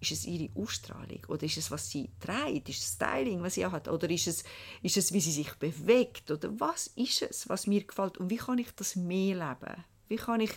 Ist 0.00 0.12
es 0.12 0.26
ihre 0.26 0.50
Ausstrahlung? 0.54 1.24
Oder 1.28 1.44
ist 1.44 1.56
es, 1.56 1.70
was 1.70 1.88
sie 1.88 2.10
trägt? 2.20 2.68
Ist 2.68 2.82
es 2.82 2.92
Styling, 2.94 3.42
was 3.42 3.54
sie 3.54 3.64
hat? 3.64 3.88
Oder 3.88 4.10
ist 4.10 4.26
es, 4.26 4.44
ist 4.82 4.96
es, 4.98 5.12
wie 5.12 5.20
sie 5.20 5.32
sich 5.32 5.54
bewegt? 5.54 6.30
Oder 6.30 6.48
was 6.60 6.88
ist 6.88 7.22
es, 7.22 7.48
was 7.48 7.66
mir 7.66 7.82
gefällt? 7.84 8.18
Und 8.18 8.28
wie 8.28 8.36
kann 8.36 8.58
ich 8.58 8.70
das 8.72 8.94
mehr 8.96 9.34
leben? 9.34 9.84
Wie 10.08 10.16
kann 10.16 10.40
ich... 10.40 10.52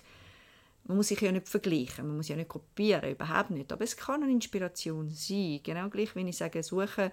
Man 0.84 0.98
muss 0.98 1.10
sich 1.10 1.20
ja 1.20 1.32
nicht 1.34 1.50
vergleichen, 1.50 2.08
man 2.08 2.16
muss 2.16 2.30
ja 2.30 2.38
nicht 2.38 2.48
kopieren, 2.48 3.12
überhaupt 3.12 3.50
nicht. 3.50 3.72
Aber 3.74 3.84
es 3.84 3.98
kann 3.98 4.24
eine 4.24 4.32
Inspiration 4.32 5.10
sein. 5.10 5.60
Genau 5.62 5.90
gleich, 5.90 6.16
wenn 6.16 6.28
ich 6.28 6.38
sage, 6.38 6.64
suche 6.64 7.12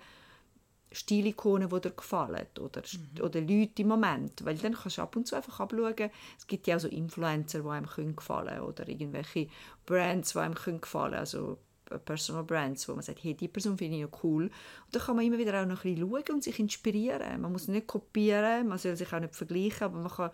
Stilikonen, 0.95 1.69
die 1.69 1.81
dir 1.81 1.91
gefallen 1.91 2.47
oder, 2.61 2.83
mhm. 2.83 3.23
oder 3.23 3.41
Leute 3.41 3.83
im 3.83 3.89
Moment, 3.89 4.45
weil 4.45 4.57
dann 4.57 4.75
kannst 4.75 4.99
du 4.99 5.03
ab 5.03 5.17
und 5.17 5.27
zu 5.27 5.35
einfach 5.35 5.61
abschauen, 5.61 6.11
es 6.39 6.47
gibt 6.47 6.67
ja 6.67 6.77
auch 6.77 6.81
so 6.81 6.89
Influencer, 6.89 7.61
die 7.61 7.69
einem 7.69 7.87
können 7.87 8.17
gefallen 8.17 8.61
oder 8.61 8.89
irgendwelche 8.89 9.49
Brands, 9.87 10.33
die 10.33 10.39
einem 10.39 10.55
können 10.55 10.81
gefallen 10.81 11.15
also 11.15 11.59
äh, 11.91 11.99
Personal 11.99 12.45
Brands, 12.45 12.89
wo 12.89 12.95
man 12.95 13.03
sagt, 13.03 13.25
hey, 13.25 13.35
die 13.35 13.49
Person 13.49 13.77
finde 13.77 13.97
ich 13.97 14.03
ja 14.03 14.09
cool. 14.23 14.45
Und 14.45 14.53
da 14.93 15.01
kann 15.01 15.17
man 15.17 15.25
immer 15.25 15.39
wieder 15.39 15.61
auch 15.61 15.67
noch 15.67 15.85
ein 15.85 15.95
bisschen 15.95 16.11
schauen 16.11 16.35
und 16.35 16.45
sich 16.45 16.59
inspirieren. 16.59 17.41
Man 17.41 17.53
muss 17.53 17.69
nicht 17.69 17.87
kopieren, 17.87 18.69
man 18.69 18.79
soll 18.79 18.97
sich 18.97 19.13
auch 19.13 19.21
nicht 19.21 19.35
vergleichen, 19.35 19.83
aber 19.83 19.99
man 19.99 20.13
kann, 20.13 20.31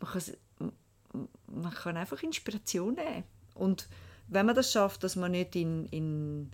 man 0.00 0.10
kann, 0.10 0.72
man 1.46 1.72
kann 1.72 1.96
einfach 1.96 2.22
Inspiration 2.22 2.94
nehmen. 2.94 3.24
Und 3.54 3.88
wenn 4.28 4.46
man 4.46 4.54
das 4.54 4.72
schafft, 4.72 5.04
dass 5.04 5.16
man 5.16 5.32
nicht 5.32 5.56
in, 5.56 5.86
in 5.86 6.50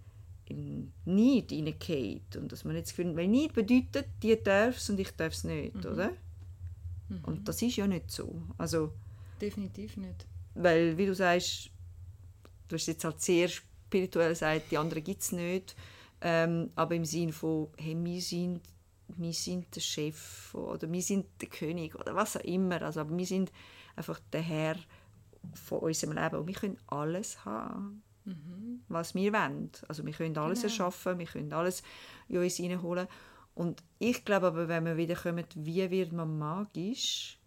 in 0.49 0.93
Neid 1.05 1.51
hineingeht 1.51 2.37
und 2.37 2.53
dass 2.53 2.65
man 2.65 2.77
jetzt 2.77 2.93
findet, 2.93 3.17
weil 3.17 3.29
Neid 3.29 3.53
bedeutet, 3.53 4.07
die 4.23 4.41
darf 4.43 4.77
es 4.77 4.89
und 4.91 5.01
ich 5.01 5.11
darf 5.13 5.33
es 5.33 5.45
nicht, 5.45 5.75
mhm. 5.75 5.93
oder? 5.93 6.11
Mhm. 7.09 7.25
Und 7.25 7.49
das 7.49 7.63
ist 7.63 7.77
ja 7.77 7.87
nicht 7.87 8.11
so. 8.11 8.43
Also, 8.57 8.93
Definitiv 9.41 9.97
nicht. 9.97 10.27
Weil, 10.55 10.97
wie 10.97 11.07
du 11.07 11.15
sagst, 11.15 11.71
du 12.69 12.77
hast 12.77 12.87
jetzt 12.87 13.05
halt 13.05 13.21
sehr 13.21 13.49
spirituell 13.49 14.31
gesagt, 14.31 14.71
die 14.71 14.79
anderen 14.79 15.05
gibt 15.05 15.23
es 15.23 15.33
nicht, 15.33 15.77
ähm, 16.21 16.71
aber 16.75 16.95
im 16.95 17.05
Sinne 17.05 17.33
von, 17.33 17.69
hey, 17.77 17.97
wir 18.03 18.21
sind, 18.21 18.61
wir 19.09 19.33
sind 19.33 19.75
der 19.75 19.81
Chef 19.81 20.55
oder 20.55 20.91
wir 20.91 21.03
sind 21.03 21.27
der 21.41 21.49
König 21.49 21.95
oder 21.95 22.15
was 22.15 22.37
auch 22.37 22.45
immer, 22.45 22.81
also, 22.83 23.01
aber 23.01 23.17
wir 23.17 23.27
sind 23.27 23.53
einfach 23.95 24.21
der 24.33 24.43
Herr 24.43 24.77
von 25.55 25.81
unserem 25.81 26.15
Leben 26.15 26.37
und 26.37 26.47
wir 26.47 26.55
können 26.55 26.79
alles 26.87 27.45
haben 27.45 28.03
mhm. 28.27 28.83
was 28.89 29.15
wir 29.15 29.33
wollen. 29.33 29.71
Also 29.89 30.05
wir 30.05 30.13
können 30.13 30.37
alles 30.37 30.61
genau. 30.61 30.73
erschaffen, 30.73 31.19
wir 31.19 31.27
können 31.27 31.53
alles 31.53 31.83
in 32.29 32.39
uns 32.39 32.61
reinholen. 32.61 33.09
Und 33.55 33.83
ich 33.99 34.25
glaube 34.25 34.49
aber, 34.49 34.69
wenn 34.69 34.85
wir 34.85 34.97
wieder 34.97 35.15
kommen, 35.15 35.47
wie 35.55 35.91
wird 35.91 36.13
man 36.13 36.39
magisch, 36.39 37.39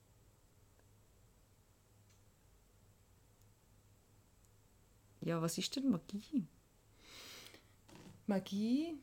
ja, 5.21 5.39
was 5.41 5.57
ist 5.57 5.75
denn 5.75 5.89
Magie? 5.89 6.48
Magie. 8.25 8.98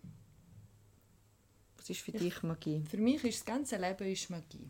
Was 1.76 1.90
ist 1.90 2.00
für 2.00 2.12
ich, 2.12 2.18
dich 2.18 2.42
Magie? 2.42 2.82
Für 2.88 2.96
mich 2.96 3.22
ist 3.22 3.40
das 3.40 3.44
ganze 3.44 3.76
Leben 3.76 4.08
ist 4.08 4.30
Magie. 4.30 4.68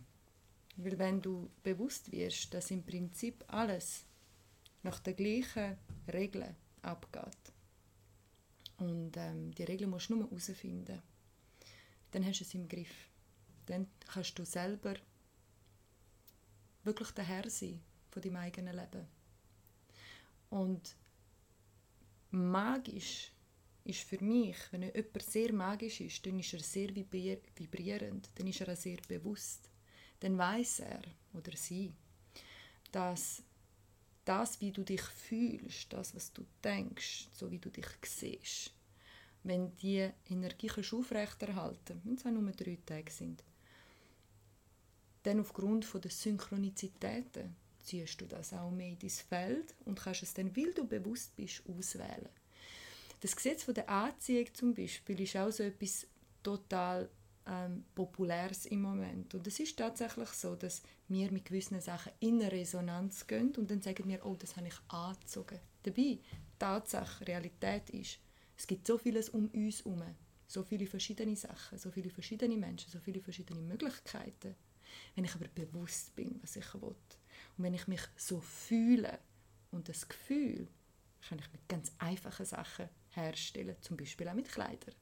Weil 0.76 0.98
wenn 0.98 1.22
du 1.22 1.48
bewusst 1.62 2.12
wirst, 2.12 2.52
dass 2.52 2.70
im 2.70 2.84
Prinzip 2.84 3.44
alles 3.48 4.04
nach 4.82 5.00
den 5.00 5.16
gleichen 5.16 5.78
Regeln 6.12 6.54
abgeht. 6.86 7.52
Und 8.78 9.16
ähm, 9.16 9.54
die 9.54 9.64
Regeln 9.64 9.90
musst 9.90 10.10
du 10.10 10.16
nur 10.16 10.28
herausfinden. 10.28 11.02
Dann 12.10 12.26
hast 12.26 12.40
du 12.40 12.44
es 12.44 12.54
im 12.54 12.68
Griff. 12.68 13.10
Dann 13.66 13.86
kannst 14.06 14.38
du 14.38 14.44
selber 14.44 14.94
wirklich 16.84 17.10
der 17.10 17.24
Herr 17.24 17.48
sein 17.50 17.80
von 18.10 18.22
deinem 18.22 18.36
eigenen 18.36 18.76
Leben. 18.76 19.06
Und 20.50 20.96
magisch 22.30 23.32
ist 23.84 24.00
für 24.00 24.22
mich, 24.22 24.56
wenn 24.70 24.82
jemand 24.82 25.22
sehr 25.22 25.52
magisch 25.52 26.00
ist, 26.00 26.24
dann 26.26 26.38
ist 26.38 26.52
er 26.52 26.60
sehr 26.60 26.94
vibrierend, 26.94 28.30
dann 28.34 28.46
ist 28.46 28.60
er 28.60 28.72
auch 28.72 28.76
sehr 28.76 28.98
bewusst. 29.08 29.70
Dann 30.20 30.38
weiß 30.38 30.80
er 30.80 31.02
oder 31.34 31.56
sie, 31.56 31.92
dass 32.90 33.42
das, 34.26 34.60
wie 34.60 34.72
du 34.72 34.82
dich 34.82 35.00
fühlst, 35.00 35.92
das, 35.92 36.14
was 36.14 36.32
du 36.32 36.44
denkst, 36.62 37.28
so 37.32 37.50
wie 37.50 37.58
du 37.58 37.70
dich 37.70 37.86
siehst, 38.04 38.72
wenn 39.44 39.74
die 39.76 40.10
Energie 40.28 40.70
aufrechterhalten 40.70 42.00
wenn 42.04 42.16
es 42.16 42.26
auch 42.26 42.30
nur 42.30 42.50
drei 42.52 42.76
Tage 42.84 43.10
sind, 43.10 43.42
dann 45.22 45.40
aufgrund 45.40 45.86
der 46.04 46.10
Synchronizitäten 46.10 47.56
ziehst 47.82 48.20
du 48.20 48.26
das 48.26 48.52
auch 48.52 48.70
mehr 48.70 48.88
in 48.88 48.98
dein 48.98 49.10
Feld 49.10 49.74
und 49.84 49.98
kannst 49.98 50.22
es 50.22 50.34
dann, 50.34 50.54
weil 50.56 50.72
du 50.74 50.86
bewusst 50.86 51.34
bist, 51.36 51.62
auswählen. 51.68 52.28
Das 53.20 53.34
Gesetz 53.34 53.62
von 53.62 53.74
der 53.74 53.88
Anziehung 53.88 54.52
zum 54.54 54.74
Beispiel 54.74 55.20
ist 55.20 55.36
auch 55.36 55.50
so 55.50 55.62
etwas 55.62 56.06
total 56.42 57.08
ähm, 57.46 57.84
Populäres 57.94 58.66
im 58.66 58.82
Moment. 58.82 59.34
Und 59.34 59.46
es 59.46 59.60
ist 59.60 59.78
tatsächlich 59.78 60.28
so, 60.30 60.56
dass 60.56 60.82
wir 61.08 61.30
mit 61.30 61.44
gewissen 61.44 61.80
Sachen 61.80 62.12
in 62.20 62.42
Resonanz 62.42 63.26
gehen 63.26 63.54
und 63.56 63.70
dann 63.70 63.82
sagen 63.82 64.08
wir, 64.08 64.24
oh, 64.24 64.34
das 64.34 64.56
habe 64.56 64.68
ich 64.68 64.74
angezogen. 64.88 65.60
Dabei, 65.82 66.18
Tatsache, 66.58 67.26
Realität 67.26 67.90
ist, 67.90 68.18
es 68.56 68.66
gibt 68.66 68.86
so 68.86 68.98
vieles 68.98 69.28
um 69.28 69.48
uns 69.48 69.84
herum, 69.84 70.02
so 70.46 70.62
viele 70.62 70.86
verschiedene 70.86 71.36
Sachen, 71.36 71.78
so 71.78 71.90
viele 71.90 72.10
verschiedene 72.10 72.56
Menschen, 72.56 72.90
so 72.90 72.98
viele 72.98 73.20
verschiedene 73.20 73.60
Möglichkeiten. 73.60 74.54
Wenn 75.14 75.24
ich 75.24 75.34
aber 75.34 75.48
bewusst 75.48 76.14
bin, 76.16 76.38
was 76.42 76.56
ich 76.56 76.74
will 76.74 76.82
und 76.82 76.96
wenn 77.64 77.74
ich 77.74 77.86
mich 77.86 78.02
so 78.16 78.40
fühle 78.40 79.18
und 79.70 79.88
das 79.88 80.08
Gefühl 80.08 80.68
kann 81.28 81.38
ich 81.38 81.52
mit 81.52 81.68
ganz 81.68 81.92
einfachen 81.98 82.46
Sachen 82.46 82.88
herstellen, 83.10 83.76
zum 83.80 83.96
Beispiel 83.96 84.28
auch 84.28 84.34
mit 84.34 84.48
Kleidern 84.48 84.94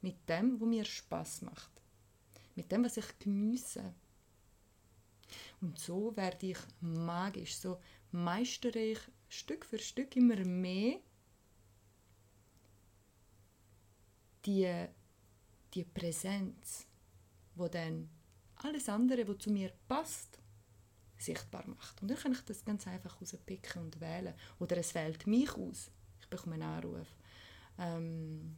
mit 0.00 0.28
dem, 0.28 0.60
was 0.60 0.68
mir 0.68 0.84
Spaß 0.84 1.42
macht, 1.42 1.82
mit 2.54 2.70
dem, 2.70 2.84
was 2.84 2.96
ich 2.96 3.18
geniesse. 3.18 3.94
Und 5.60 5.78
so 5.78 6.16
werde 6.16 6.46
ich 6.46 6.58
magisch, 6.80 7.56
so 7.56 7.80
meistere 8.12 8.78
ich 8.78 9.00
Stück 9.28 9.64
für 9.64 9.78
Stück 9.78 10.14
immer 10.16 10.36
mehr 10.44 11.00
die, 14.44 14.86
die 15.74 15.84
Präsenz, 15.84 16.86
wo 17.54 17.68
dann 17.68 18.08
alles 18.56 18.88
andere, 18.88 19.26
was 19.26 19.38
zu 19.38 19.50
mir 19.50 19.72
passt, 19.88 20.38
sichtbar 21.18 21.66
macht. 21.66 22.00
Und 22.02 22.08
dann 22.08 22.18
kann 22.18 22.32
ich 22.32 22.42
das 22.42 22.64
ganz 22.64 22.86
einfach 22.86 23.20
rauspicken 23.20 23.82
und 23.82 24.00
wählen. 24.00 24.34
Oder 24.58 24.76
es 24.78 24.94
wählt 24.94 25.26
mich 25.26 25.52
aus. 25.54 25.90
Ich 26.20 26.28
bekomme 26.28 26.54
einen 26.54 26.62
Anruf. 26.62 27.08
Ähm, 27.78 28.56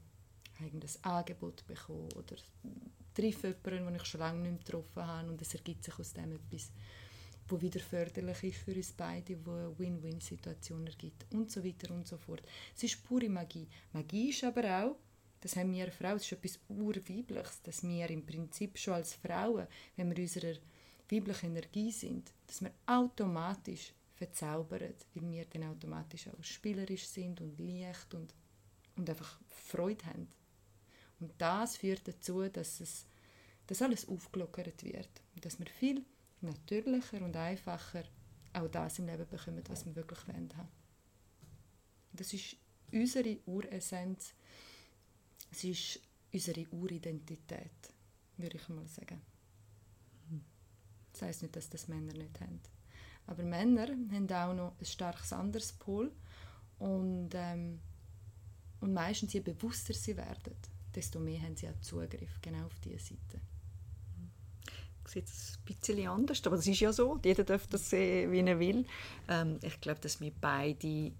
ein 0.74 0.84
Angebot 1.02 1.66
bekommen 1.66 2.12
oder 2.12 2.36
treffe 3.14 3.48
jemanden, 3.48 3.86
den 3.86 3.94
ich 3.96 4.04
schon 4.04 4.20
lange 4.20 4.48
nicht 4.48 4.64
getroffen 4.64 5.06
habe 5.06 5.28
und 5.28 5.42
es 5.42 5.54
ergibt 5.54 5.84
sich 5.84 5.98
aus 5.98 6.12
dem 6.12 6.32
etwas, 6.32 6.70
wo 7.48 7.60
wieder 7.60 7.80
förderlich 7.80 8.42
ist 8.44 8.58
für 8.58 8.74
uns 8.74 8.92
beide, 8.92 9.44
wo 9.44 9.52
eine 9.52 9.78
Win-Win-Situation 9.78 10.86
ergibt 10.86 11.26
und 11.32 11.50
so 11.50 11.64
weiter 11.64 11.92
und 11.92 12.06
so 12.06 12.16
fort. 12.16 12.42
Es 12.76 12.82
ist 12.82 13.02
pure 13.04 13.28
Magie. 13.28 13.68
Magie 13.92 14.30
ist 14.30 14.44
aber 14.44 14.84
auch, 14.84 14.96
das 15.40 15.56
haben 15.56 15.72
wir 15.72 15.90
Frauen, 15.90 16.16
es 16.16 16.24
ist 16.24 16.32
etwas 16.32 16.60
urweibliches, 16.68 17.62
dass 17.62 17.82
wir 17.82 18.10
im 18.10 18.26
Prinzip 18.26 18.76
schon 18.78 18.94
als 18.94 19.14
Frauen, 19.14 19.66
wenn 19.96 20.10
wir 20.10 20.22
unserer 20.22 20.54
weiblichen 21.10 21.50
Energie 21.50 21.90
sind, 21.90 22.32
dass 22.46 22.60
wir 22.60 22.72
automatisch 22.86 23.92
verzaubern, 24.14 24.94
weil 25.14 25.30
wir 25.30 25.44
dann 25.46 25.64
automatisch 25.64 26.28
auch 26.28 26.42
spielerisch 26.42 27.06
sind 27.06 27.40
und 27.40 27.58
leicht 27.58 28.12
und, 28.14 28.34
und 28.96 29.08
einfach 29.08 29.40
Freude 29.48 30.04
haben. 30.06 30.28
Und 31.20 31.32
das 31.38 31.76
führt 31.76 32.06
dazu, 32.06 32.48
dass, 32.48 32.80
es, 32.80 33.06
dass 33.66 33.82
alles 33.82 34.08
aufgelockert 34.08 34.82
wird. 34.84 35.08
Und 35.34 35.44
dass 35.44 35.58
wir 35.58 35.66
viel 35.66 36.04
natürlicher 36.40 37.22
und 37.22 37.36
einfacher 37.36 38.04
auch 38.52 38.68
das 38.68 38.98
im 38.98 39.06
Leben 39.06 39.26
bekommen, 39.28 39.62
was 39.68 39.84
wir 39.84 39.94
wirklich 39.94 40.26
wollen 40.28 40.52
haben. 40.56 40.68
Das 42.12 42.32
ist 42.32 42.56
unsere 42.92 43.38
Uressenz. 43.46 44.34
Es 45.50 45.64
ist 45.64 46.00
unsere 46.32 46.66
Uridentität, 46.70 47.92
würde 48.36 48.56
ich 48.56 48.68
mal 48.68 48.86
sagen. 48.86 49.20
Das 51.12 51.22
heisst 51.22 51.42
nicht, 51.42 51.56
dass 51.56 51.68
das 51.68 51.88
Männer 51.88 52.12
nicht 52.12 52.40
haben. 52.40 52.60
Aber 53.26 53.42
Männer 53.42 53.88
haben 53.88 54.30
auch 54.30 54.54
noch 54.54 54.78
ein 54.78 54.84
starkes 54.84 55.32
anderes 55.32 55.72
Pol 55.72 56.12
und, 56.78 57.30
ähm, 57.34 57.80
und 58.80 58.92
meistens 58.94 59.32
je 59.32 59.40
bewusster 59.40 59.92
sie 59.92 60.16
werden, 60.16 60.54
desto 60.94 61.20
mehr 61.20 61.40
haben 61.42 61.56
sie 61.56 61.68
auch 61.68 61.80
Zugriff 61.80 62.40
genau 62.42 62.66
auf 62.66 62.78
diese 62.80 62.98
Seite. 62.98 63.40
Sieht 65.06 65.26
es 65.26 65.58
ein 65.58 65.64
bisschen 65.64 66.06
anders, 66.06 66.46
aber 66.46 66.56
das 66.56 66.66
ist 66.66 66.80
ja 66.80 66.92
so. 66.92 67.18
Jeder 67.24 67.44
darf 67.44 67.66
das 67.66 67.88
sehen, 67.88 68.30
wie 68.30 68.40
er 68.40 68.58
will. 68.58 68.84
Ähm, 69.28 69.58
ich 69.62 69.80
glaube, 69.80 70.00
dass 70.00 70.20
wir 70.20 70.32
beide 70.38 71.12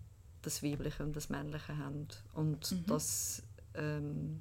das 0.43 0.63
Weibliche 0.63 1.03
und 1.03 1.17
das 1.17 1.31
Männliche 1.31 1.77
haben 1.77 2.07
und 2.35 2.71
mhm. 2.71 2.87
dass, 2.87 3.43
ähm, 3.75 4.41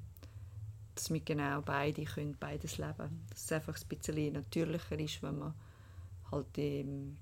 dass 0.94 1.10
wir 1.10 1.20
genau 1.20 1.62
beide 1.62 2.04
können 2.04 2.36
beides 2.38 2.78
leben 2.78 3.24
dass 3.30 3.44
es 3.44 3.52
einfach 3.52 3.76
ein 3.80 3.88
bisschen 3.88 4.32
natürlicher 4.34 4.98
ist, 4.98 5.22
wenn 5.22 5.38
man 5.38 5.54
halt 6.30 6.58
ähm, 6.58 7.16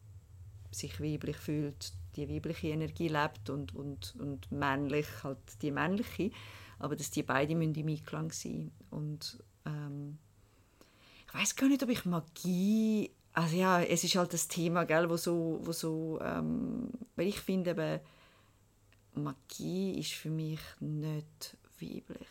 sich 0.70 1.00
weiblich 1.00 1.36
fühlt, 1.36 1.92
die 2.16 2.28
weibliche 2.28 2.68
Energie 2.68 3.08
lebt 3.08 3.50
und, 3.50 3.74
und, 3.74 4.14
und 4.18 4.50
männlich 4.50 5.06
halt 5.22 5.38
die 5.62 5.70
männliche, 5.70 6.30
aber 6.78 6.96
dass 6.96 7.10
die 7.10 7.22
beide 7.22 7.54
müssen 7.54 7.74
im 7.74 7.88
Einklang 7.88 8.32
sein 8.32 8.70
und 8.90 9.42
ähm, 9.64 10.18
ich 11.26 11.34
weiß 11.34 11.56
gar 11.56 11.68
nicht, 11.68 11.82
ob 11.82 11.90
ich 11.90 12.04
Magie 12.04 13.10
also 13.36 13.54
ja, 13.54 13.82
es 13.82 14.02
ist 14.02 14.16
halt 14.16 14.32
das 14.32 14.48
Thema, 14.48 14.84
gell, 14.84 15.10
wo 15.10 15.18
so, 15.18 15.60
wo 15.60 15.72
so 15.72 16.18
ähm, 16.22 16.88
weil 17.16 17.26
ich 17.26 17.38
finde 17.38 17.72
eben, 17.72 18.00
Magie 19.12 19.98
ist 19.98 20.12
für 20.12 20.30
mich 20.30 20.60
nicht 20.80 21.56
weiblich. 21.78 22.28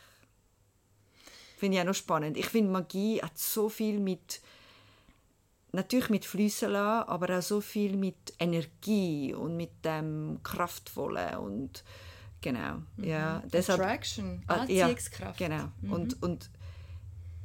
Finde 1.58 1.78
ich 1.78 1.82
auch 1.82 1.88
noch 1.88 1.94
spannend. 1.94 2.38
Ich 2.38 2.48
finde, 2.48 2.72
Magie 2.72 3.22
hat 3.22 3.38
so 3.38 3.70
viel 3.70 4.00
mit, 4.00 4.42
natürlich 5.74 6.10
mit 6.10 6.26
Flüssen 6.26 6.76
aber 6.76 7.38
auch 7.38 7.44
so 7.44 7.62
viel 7.62 7.96
mit 7.96 8.34
Energie 8.40 9.32
und 9.34 9.56
mit 9.56 9.86
dem 9.86 10.40
Kraftvollen 10.42 11.38
und 11.38 11.84
genau, 12.46 12.76
mhm. 12.98 13.04
ja. 13.04 13.44
Deshalb, 13.52 13.82
Attraction, 13.82 14.44
Anziehungskraft. 14.46 15.40
Ja, 15.40 15.48
genau. 15.48 15.72
Mhm. 15.82 15.92
Und, 15.92 16.24
und 16.24 16.50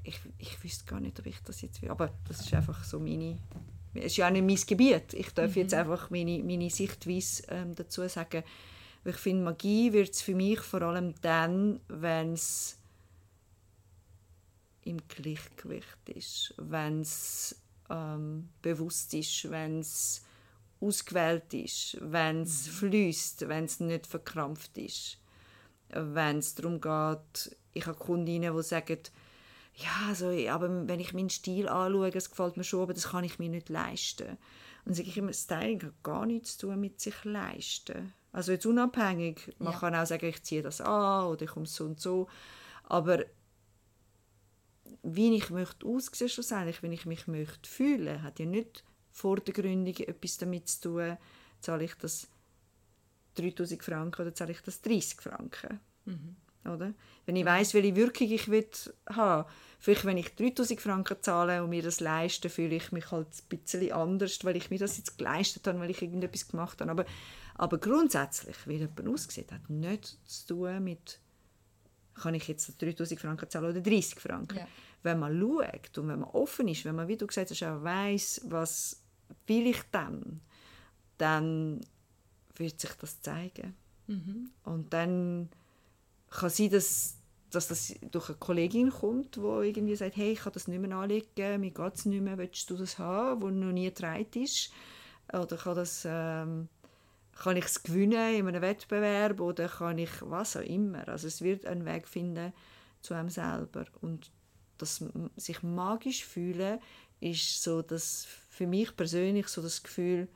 ich, 0.03 0.21
ich 0.39 0.63
wüsste 0.63 0.85
gar 0.85 1.01
nicht, 1.01 1.19
ob 1.19 1.27
ich 1.27 1.41
das 1.43 1.63
jetzt 1.63 1.81
will, 1.81 1.91
aber 1.91 2.13
das 2.29 2.41
ist 2.41 2.53
einfach 2.53 2.85
so 2.85 3.01
meine, 3.01 3.39
es 3.95 4.05
ist 4.05 4.17
ja 4.19 4.27
auch 4.27 4.31
nicht 4.31 4.45
mein 4.45 4.57
Gebiet. 4.67 5.15
Ich 5.15 5.31
darf 5.31 5.51
mhm. 5.53 5.63
jetzt 5.63 5.75
einfach 5.75 6.11
meine, 6.11 6.43
meine 6.45 6.71
Sichtweise 6.71 7.43
ähm, 7.49 7.75
dazu 7.75 8.07
sagen. 8.09 8.45
Ich 9.05 9.17
finde, 9.17 9.45
Magie 9.45 9.93
wird 9.95 10.11
es 10.11 10.21
für 10.21 10.35
mich 10.35 10.61
vor 10.61 10.83
allem 10.83 11.15
dann, 11.23 11.81
wenn 11.89 12.35
es 12.35 12.77
im 14.85 14.99
Gleichgewicht 15.09 16.09
ist, 16.15 16.55
wenn 16.59 17.01
es 17.01 17.57
ähm, 17.89 18.51
bewusst 18.61 19.15
ist, 19.15 19.51
wenn 19.51 19.81
es 19.81 20.23
ausgewählt 20.81 21.53
ist, 21.53 21.99
wenn 22.01 22.43
es 22.43 22.67
mhm. 22.67 22.71
fließt, 22.73 23.49
wenn 23.49 23.65
es 23.65 23.81
nicht 23.81 24.07
verkrampft 24.07 24.77
ist, 24.79 25.19
wenn 25.91 26.39
es 26.39 26.55
darum 26.55 26.81
geht, 26.81 27.57
ich 27.73 27.87
habe 27.87 27.99
Kundinnen, 27.99 28.57
die 28.57 28.63
sagen, 28.63 28.99
ja, 29.75 30.09
also, 30.09 30.31
aber 30.49 30.89
wenn 30.89 31.01
ich 31.01 31.13
meinen 31.13 31.31
Stil 31.31 31.69
anschaue, 31.69 32.11
es 32.15 32.31
gefällt 32.31 32.57
mir 32.57 32.65
schon, 32.65 32.83
aber 32.83 32.95
das 32.95 33.09
kann 33.09 33.25
ich 33.25 33.39
mir 33.39 33.49
nicht 33.49 33.69
leisten. 33.69 34.29
Und 34.29 34.39
dann 34.87 34.95
sage 34.95 35.09
ich 35.09 35.19
immer, 35.19 35.33
Styling 35.33 35.83
hat 35.83 36.03
gar 36.03 36.27
nichts 36.27 36.57
zu 36.57 36.67
tun 36.67 36.81
mit 36.81 37.01
sich 37.01 37.25
leisten. 37.25 38.13
Also 38.33 38.53
jetzt 38.53 38.67
unabhängig, 38.67 39.55
man 39.59 39.73
ja. 39.73 39.79
kann 39.79 39.95
auch 39.95 40.07
sagen, 40.07 40.27
ich 40.27 40.43
ziehe 40.43 40.63
das 40.63 40.81
an 40.81 41.27
oder 41.27 41.43
ich 41.43 41.51
komme 41.51 41.67
so 41.67 41.85
und 41.85 42.01
so, 42.01 42.29
aber 42.85 43.25
wie 45.03 45.35
ich 45.35 45.51
möchte 45.51 45.87
aussehen 45.87 46.29
schlussendlich, 46.29 46.83
wie 46.83 46.89
ich 46.89 47.07
mich 47.07 47.27
möchte 47.27 47.69
fühlen, 47.69 48.23
hat 48.23 48.39
ja 48.39 48.47
nicht 48.47 48.85
vordergründig 49.13 50.09
etwas 50.09 50.39
damit 50.39 50.69
zu 50.69 50.81
tun, 50.81 51.17
zahle 51.61 51.85
ich 51.85 51.95
das 51.95 52.29
3000 53.35 53.83
Franken 53.83 54.23
oder 54.23 54.35
zahle 54.35 54.53
ich 54.53 54.61
das 54.63 54.81
30 54.83 55.21
Franken. 55.21 55.81
Mhm. 56.05 56.37
Oder? 56.65 56.93
Wenn 57.25 57.37
ich 57.37 57.45
weiß, 57.45 57.75
welche 57.75 57.97
Wirkung 57.97 58.31
ich 58.31 58.49
will 58.49 58.69
haben 59.09 59.47
vielleicht 59.81 60.05
wenn 60.05 60.19
ich 60.19 60.35
3000 60.37 60.81
Franken 60.81 61.17
zahle 61.23 61.65
und 61.65 61.71
mir 61.71 61.83
das 61.83 62.01
leiste, 62.01 62.51
fühle 62.51 62.77
ich 62.77 62.93
mich 62.93 63.11
halt 63.11 63.29
ein 63.29 63.59
bisschen 63.59 63.93
anders, 63.93 64.45
weil 64.45 64.57
ich 64.57 64.71
mir 64.71 64.79
das 64.79 64.99
jetzt 64.99 65.19
geleistet 65.19 65.67
habe, 65.67 65.81
weil 65.81 65.91
ich 65.91 66.03
irgendetwas 66.03 66.47
gemacht 66.47 66.81
habe. 66.81 66.91
Aber, 66.91 67.05
aber 67.55 67.79
grundsätzlich, 67.79 68.57
wie 68.67 68.77
jemand 68.77 69.09
aussieht, 69.09 69.51
hat 69.51 69.69
nichts 69.69 70.47
zu 70.47 70.55
tun 70.55 70.85
mit 70.85 71.19
kann 72.15 72.35
ich 72.35 72.47
jetzt 72.49 72.81
3000 72.83 73.19
Franken 73.19 73.49
zahlen 73.49 73.71
oder 73.71 73.81
30 73.81 74.21
Franken. 74.21 74.59
Ja. 74.59 74.69
Wenn 75.03 75.19
man 75.19 75.41
schaut 75.41 75.97
und 75.97 76.09
wenn 76.09 76.21
man 76.21 76.29
offen 76.29 76.69
ist, 76.69 76.85
wenn 76.85 76.95
man, 76.95 77.09
wie 77.09 77.17
du 77.17 77.27
gesagt 77.27 77.51
hast, 77.51 77.63
auch 77.63 77.83
weiss, 77.83 78.43
was 78.45 79.00
will 79.47 79.67
ich 79.67 79.83
dann, 79.91 80.41
dann 81.19 81.81
wird 82.57 82.81
sich 82.81 82.93
das 82.93 83.21
zeigen. 83.21 83.75
Mhm. 84.07 84.51
Und 84.65 84.93
dann 84.93 85.49
kann 86.31 86.51
sein, 86.51 86.71
dass, 86.71 87.17
dass 87.51 87.69
das 87.69 87.95
durch 88.11 88.29
eine 88.29 88.39
Kollegin 88.39 88.91
kommt, 88.91 89.37
die 89.37 89.41
irgendwie 89.41 89.97
sagt, 89.97 90.17
hey, 90.17 90.33
ich 90.33 90.41
kann 90.41 90.53
das 90.53 90.69
nicht 90.69 90.81
mehr 90.81 90.97
anlegen, 90.97 91.61
mir 91.61 91.71
geht 91.71 91.95
es 91.95 92.07
nicht 92.07 92.23
mehr, 92.23 92.39
willst 92.39 92.69
du 92.71 92.77
das 92.77 92.99
haben, 92.99 93.43
wo 93.43 93.51
noch 93.51 93.73
nie 93.73 93.87
getragen 93.87 94.27
ist? 94.35 94.73
Oder 95.33 95.57
kann, 95.57 95.77
das, 95.77 96.05
ähm, 96.09 96.69
kann 97.41 97.57
ich 97.57 97.65
es 97.65 97.83
gewinnen 97.83 98.35
in 98.35 98.49
einem 98.49 98.63
Wettbewerb 98.63 99.41
oder 99.41 99.69
kann 99.69 99.99
ich 99.99 100.11
was 100.21 100.57
auch 100.57 100.61
immer. 100.61 101.09
Also 101.09 101.27
es 101.27 101.41
wird 101.41 101.67
einen 101.67 101.87
Weg 101.87 102.07
finden 102.07 102.53
zu 103.01 103.15
einem 103.15 103.31
selber. 103.31 103.87
Und 104.01 104.31
das 104.79 105.05
sich 105.37 105.63
magisch 105.63 106.25
fühlen 106.25 106.81
ist 107.21 107.63
so 107.63 107.83
das 107.83 108.27
für 108.61 108.67
mich 108.67 108.95
persönlich 108.95 109.49
so 109.49 109.63
das 109.63 109.83
Gefühl, 109.83 110.29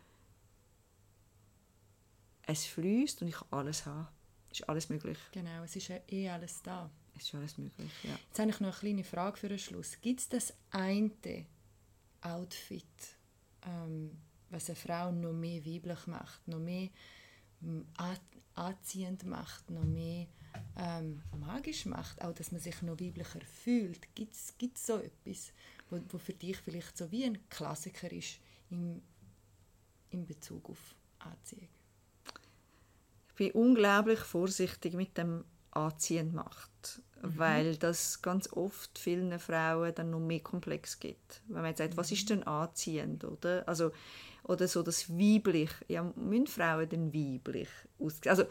es 2.46 2.64
fließt 2.64 3.20
und 3.20 3.28
ich 3.28 3.34
kann 3.34 3.48
alles 3.50 3.84
haben 3.84 4.08
ist 4.50 4.66
alles 4.66 4.88
möglich. 4.88 5.18
Genau, 5.32 5.62
es 5.62 5.76
ist 5.76 5.88
ja 5.88 5.98
eh 6.08 6.30
alles 6.30 6.62
da. 6.62 6.90
Es 7.14 7.24
ist 7.24 7.34
alles 7.34 7.58
möglich, 7.58 7.92
ja. 8.02 8.16
Jetzt 8.28 8.38
habe 8.38 8.50
ich 8.50 8.60
noch 8.60 8.68
eine 8.68 8.78
kleine 8.78 9.04
Frage 9.04 9.36
für 9.36 9.48
den 9.48 9.58
Schluss. 9.58 10.00
Gibt 10.00 10.20
es 10.20 10.28
das 10.30 10.54
eine 10.70 11.10
Outfit, 12.22 12.84
ähm, 13.66 14.16
was 14.48 14.70
eine 14.70 14.76
Frau 14.76 15.12
noch 15.12 15.34
mehr 15.34 15.66
weiblich 15.66 16.06
macht, 16.06 16.48
noch 16.48 16.60
mehr 16.60 16.88
ähm, 17.62 17.86
anziehend 18.54 19.24
macht, 19.24 19.70
noch 19.70 19.84
mehr 19.84 20.28
ähm, 20.78 21.20
magisch 21.38 21.84
macht, 21.84 22.22
auch 22.22 22.32
dass 22.32 22.52
man 22.52 22.60
sich 22.60 22.80
noch 22.80 22.98
weiblicher 22.98 23.42
fühlt? 23.42 24.14
Gibt 24.14 24.34
es 24.34 24.86
so 24.86 24.98
etwas, 24.98 25.52
wo, 25.90 26.00
wo 26.08 26.18
für 26.18 26.32
dich 26.32 26.56
vielleicht 26.58 26.96
so 26.96 27.10
wie 27.10 27.24
ein 27.24 27.48
Klassiker 27.48 28.10
ist 28.12 28.38
im, 28.70 29.02
in 30.10 30.26
Bezug 30.26 30.70
auf 30.70 30.94
Anziehung? 31.18 31.68
bin 33.36 33.50
unglaublich 33.52 34.20
vorsichtig 34.20 34.94
mit 34.94 35.16
dem 35.18 35.44
Anziehen 35.72 36.34
macht, 36.34 37.02
mhm. 37.22 37.38
weil 37.38 37.76
das 37.76 38.22
ganz 38.22 38.52
oft 38.52 38.98
vielen 38.98 39.38
Frauen 39.38 39.94
dann 39.94 40.10
noch 40.10 40.20
mehr 40.20 40.40
komplex 40.40 41.00
gibt. 41.00 41.42
Wenn 41.48 41.62
man 41.62 41.66
jetzt 41.66 41.78
sagt, 41.78 41.94
mhm. 41.94 41.96
was 41.98 42.12
ist 42.12 42.30
denn 42.30 42.44
anziehend, 42.44 43.24
oder? 43.24 43.66
Also, 43.66 43.92
oder 44.44 44.68
so 44.68 44.82
das 44.82 45.08
weiblich, 45.10 45.70
ja, 45.88 46.02
müssen 46.16 46.46
Frauen 46.46 46.88
denn 46.88 47.12
weiblich 47.12 47.68
aussehen? 47.98 48.30
Also, 48.30 48.44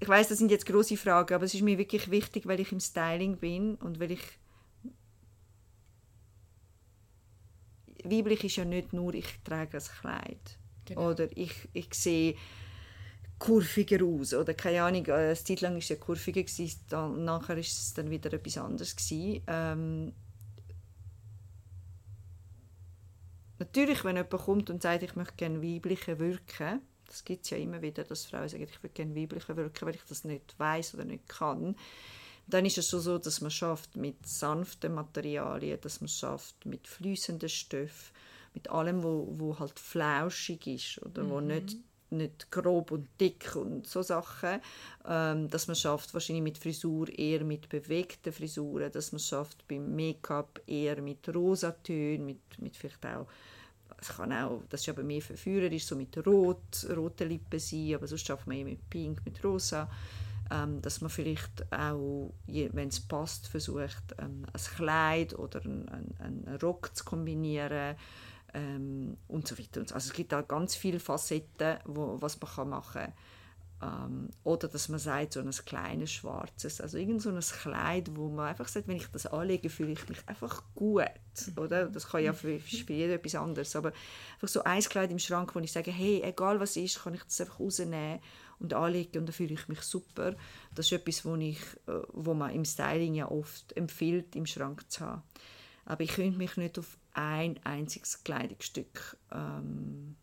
ich 0.00 0.08
weiß, 0.08 0.28
das 0.28 0.38
sind 0.38 0.50
jetzt 0.50 0.66
große 0.66 0.96
Fragen, 0.96 1.34
aber 1.34 1.44
es 1.44 1.54
ist 1.54 1.62
mir 1.62 1.78
wirklich 1.78 2.10
wichtig, 2.10 2.46
weil 2.46 2.60
ich 2.60 2.72
im 2.72 2.80
Styling 2.80 3.36
bin 3.36 3.76
und 3.76 4.00
weil 4.00 4.10
ich 4.10 4.22
weiblich 8.04 8.44
ist 8.44 8.56
ja 8.56 8.64
nicht 8.64 8.92
nur, 8.92 9.14
ich 9.14 9.26
trage 9.44 9.78
ein 9.78 9.82
Kleid. 10.00 10.58
Genau. 10.84 11.10
Oder 11.10 11.28
ich, 11.36 11.68
ich 11.72 11.92
sehe 11.94 12.36
kurviger 13.38 14.04
aus. 14.04 14.34
Oder 14.34 14.54
keine 14.54 14.82
Ahnung, 14.82 15.06
äh, 15.06 15.12
eine 15.12 15.34
Zeit 15.34 15.60
lang 15.60 15.72
war 15.72 15.78
es 15.78 15.88
ja 15.88 15.96
kurviger, 15.96 16.42
gewesen, 16.42 16.80
dann, 16.88 17.24
nachher 17.24 17.56
ist 17.56 17.78
es 17.78 17.94
dann 17.94 18.10
wieder 18.10 18.32
etwas 18.32 18.58
anderes. 18.58 18.94
Gewesen. 18.94 19.42
Ähm, 19.46 20.12
natürlich, 23.58 24.04
wenn 24.04 24.16
jemand 24.16 24.30
kommt 24.30 24.70
und 24.70 24.82
sagt, 24.82 25.02
ich 25.02 25.16
möchte 25.16 25.34
gerne 25.36 25.62
weibliche 25.62 26.18
wirken, 26.18 26.80
das 27.06 27.24
gibt 27.24 27.44
es 27.44 27.50
ja 27.50 27.58
immer 27.58 27.82
wieder, 27.82 28.04
dass 28.04 28.24
Frauen 28.24 28.48
sagen, 28.48 28.62
ich 28.62 28.82
würde 28.82 28.94
gerne 28.94 29.14
weibliche 29.14 29.56
wirken, 29.56 29.86
weil 29.86 29.96
ich 29.96 30.04
das 30.08 30.24
nicht 30.24 30.58
weiß 30.58 30.94
oder 30.94 31.04
nicht 31.04 31.28
kann. 31.28 31.76
Dann 32.46 32.66
ist 32.66 32.78
es 32.78 32.88
schon 32.88 33.00
so, 33.00 33.18
dass 33.18 33.40
man 33.40 33.50
schafft 33.50 33.96
mit 33.96 34.26
sanften 34.26 34.94
Materialien, 34.94 35.78
dass 35.80 36.00
man 36.00 36.08
schafft 36.08 36.66
mit 36.66 36.86
fließenden 36.86 37.48
Stoffen, 37.48 38.12
mit 38.54 38.68
allem, 38.70 39.02
wo, 39.02 39.28
wo 39.38 39.58
halt 39.58 39.78
flauschig 39.78 40.66
ist 40.66 41.02
oder? 41.02 41.24
Mhm. 41.24 41.30
wo 41.30 41.40
nicht 41.40 41.76
nicht 42.12 42.50
grob 42.50 42.90
und 42.90 43.08
dick 43.18 43.56
und 43.56 43.86
so 43.86 44.02
Sachen, 44.02 44.60
ähm, 45.08 45.48
dass 45.48 45.66
man 45.66 45.74
schafft 45.74 46.12
wahrscheinlich 46.14 46.42
mit 46.42 46.58
Frisur 46.58 47.08
eher 47.08 47.42
mit 47.42 47.68
bewegten 47.68 48.32
Frisuren, 48.32 48.92
dass 48.92 49.12
man 49.12 49.18
schafft 49.18 49.66
beim 49.66 49.96
Make-up 49.96 50.60
eher 50.66 51.00
mit 51.00 51.26
Rosatönen, 51.34 52.26
mit, 52.26 52.58
mit 52.58 52.76
vielleicht 52.76 53.04
auch 53.06 53.26
es 54.00 54.08
kann 54.08 54.32
auch, 54.32 54.62
das 54.68 54.80
ist 54.80 54.88
aber 54.88 55.04
mehr 55.04 55.22
verführerisch, 55.22 55.86
so 55.86 55.94
mit 55.94 56.16
Rot, 56.26 56.86
roten 56.96 57.28
Lippen 57.28 57.60
sein, 57.60 57.94
aber 57.94 58.08
sonst 58.08 58.26
schafft 58.26 58.46
man 58.46 58.56
eher 58.56 58.64
mit 58.64 58.90
Pink, 58.90 59.24
mit 59.24 59.42
Rosa, 59.44 59.88
ähm, 60.52 60.82
dass 60.82 61.00
man 61.00 61.10
vielleicht 61.10 61.72
auch, 61.72 62.32
wenn 62.46 62.88
es 62.88 63.00
passt, 63.00 63.48
versucht, 63.48 64.14
ähm, 64.18 64.44
ein 64.52 64.76
Kleid 64.76 65.38
oder 65.38 65.60
einen, 65.64 66.58
Rock 66.62 66.94
zu 66.94 67.04
kombinieren, 67.04 67.96
ähm, 68.54 69.16
und 69.28 69.48
so 69.48 69.58
weiter. 69.58 69.80
Also 69.80 70.10
es 70.10 70.12
gibt 70.12 70.32
da 70.32 70.42
ganz 70.42 70.74
viele 70.74 71.00
Facetten, 71.00 71.78
wo, 71.86 72.20
was 72.20 72.38
man 72.38 72.50
kann 72.50 72.68
machen 72.68 73.02
kann. 73.02 73.12
Ähm, 73.82 74.30
oder 74.44 74.68
dass 74.68 74.88
man 74.90 75.00
sagt, 75.00 75.32
so 75.32 75.40
ein 75.40 75.50
kleines 75.50 76.12
schwarzes, 76.12 76.80
also 76.80 76.98
irgend 76.98 77.22
so 77.22 77.30
ein 77.30 77.40
Kleid, 77.40 78.14
wo 78.14 78.28
man 78.28 78.48
einfach 78.48 78.68
sagt, 78.68 78.88
wenn 78.88 78.96
ich 78.96 79.06
das 79.08 79.26
anlege, 79.26 79.70
fühle 79.70 79.92
ich 79.92 80.08
mich 80.08 80.18
einfach 80.28 80.62
gut. 80.74 81.06
Oder? 81.56 81.86
Das 81.86 82.08
kann 82.08 82.22
ja 82.22 82.34
für, 82.34 82.60
für 82.60 82.92
jeden 82.92 83.14
etwas 83.14 83.34
anderes. 83.34 83.74
Aber 83.74 83.92
einfach 84.34 84.48
so 84.48 84.62
ein 84.64 84.82
Kleid 84.82 85.10
im 85.10 85.18
Schrank, 85.18 85.54
wo 85.54 85.60
ich 85.60 85.72
sage, 85.72 85.90
hey, 85.90 86.22
egal 86.22 86.60
was 86.60 86.76
ist, 86.76 87.02
kann 87.02 87.14
ich 87.14 87.24
das 87.24 87.40
einfach 87.40 87.58
rausnehmen 87.58 88.20
und 88.62 88.74
anlege 88.74 89.18
und 89.18 89.26
dann 89.26 89.32
fühle 89.32 89.54
ich 89.54 89.68
mich 89.68 89.82
super. 89.82 90.34
Das 90.74 90.86
ist 90.86 90.92
etwas, 90.92 91.24
wo, 91.24 91.36
ich, 91.36 91.60
äh, 91.86 92.00
wo 92.12 92.34
man 92.34 92.54
im 92.54 92.64
Styling 92.64 93.14
ja 93.14 93.30
oft 93.30 93.76
empfiehlt, 93.76 94.34
im 94.36 94.46
Schrank 94.46 94.90
zu 94.90 95.04
haben. 95.04 95.22
Aber 95.84 96.02
ich 96.02 96.12
könnte 96.12 96.38
mich 96.38 96.56
nicht 96.56 96.78
auf 96.78 96.96
ein 97.12 97.58
einziges 97.64 98.22
Kleidungsstück 98.24 99.18
ähm, 99.32 100.16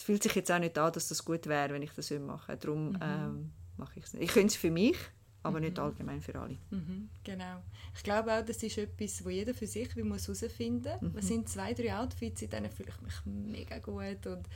es 0.00 0.04
fühlt 0.04 0.22
sich 0.22 0.34
jetzt 0.34 0.50
auch 0.50 0.58
nicht 0.58 0.78
an, 0.78 0.90
dass 0.94 1.08
das 1.08 1.22
gut 1.22 1.46
wäre, 1.46 1.74
wenn 1.74 1.82
ich 1.82 1.92
das 1.92 2.10
mache. 2.10 2.56
Darum 2.56 2.92
mhm. 2.92 2.98
ähm, 3.02 3.52
mache 3.76 3.98
ich 3.98 4.06
es 4.06 4.14
nicht. 4.14 4.24
Ich 4.24 4.30
könnte 4.30 4.46
es 4.46 4.56
für 4.56 4.70
mich, 4.70 4.96
aber 5.42 5.58
mhm. 5.58 5.66
nicht 5.66 5.78
allgemein 5.78 6.22
für 6.22 6.40
alle. 6.40 6.56
Mhm, 6.70 7.10
genau. 7.22 7.62
Ich 7.94 8.02
glaube 8.02 8.32
auch, 8.32 8.42
das 8.42 8.62
ist 8.62 8.78
etwas, 8.78 9.22
wo 9.22 9.28
jeder 9.28 9.52
für 9.52 9.66
sich 9.66 9.94
muss 9.96 10.26
herausfinden 10.26 10.94
muss. 11.02 11.02
Mhm. 11.02 11.16
Was 11.16 11.28
sind 11.28 11.48
zwei, 11.50 11.74
drei 11.74 11.94
Outfits, 11.98 12.40
in 12.40 12.48
denen 12.48 12.70
fühle 12.70 12.88
ich 12.88 13.02
mich 13.02 13.14
mega 13.26 13.78
gut 13.78 14.26
und, 14.26 14.48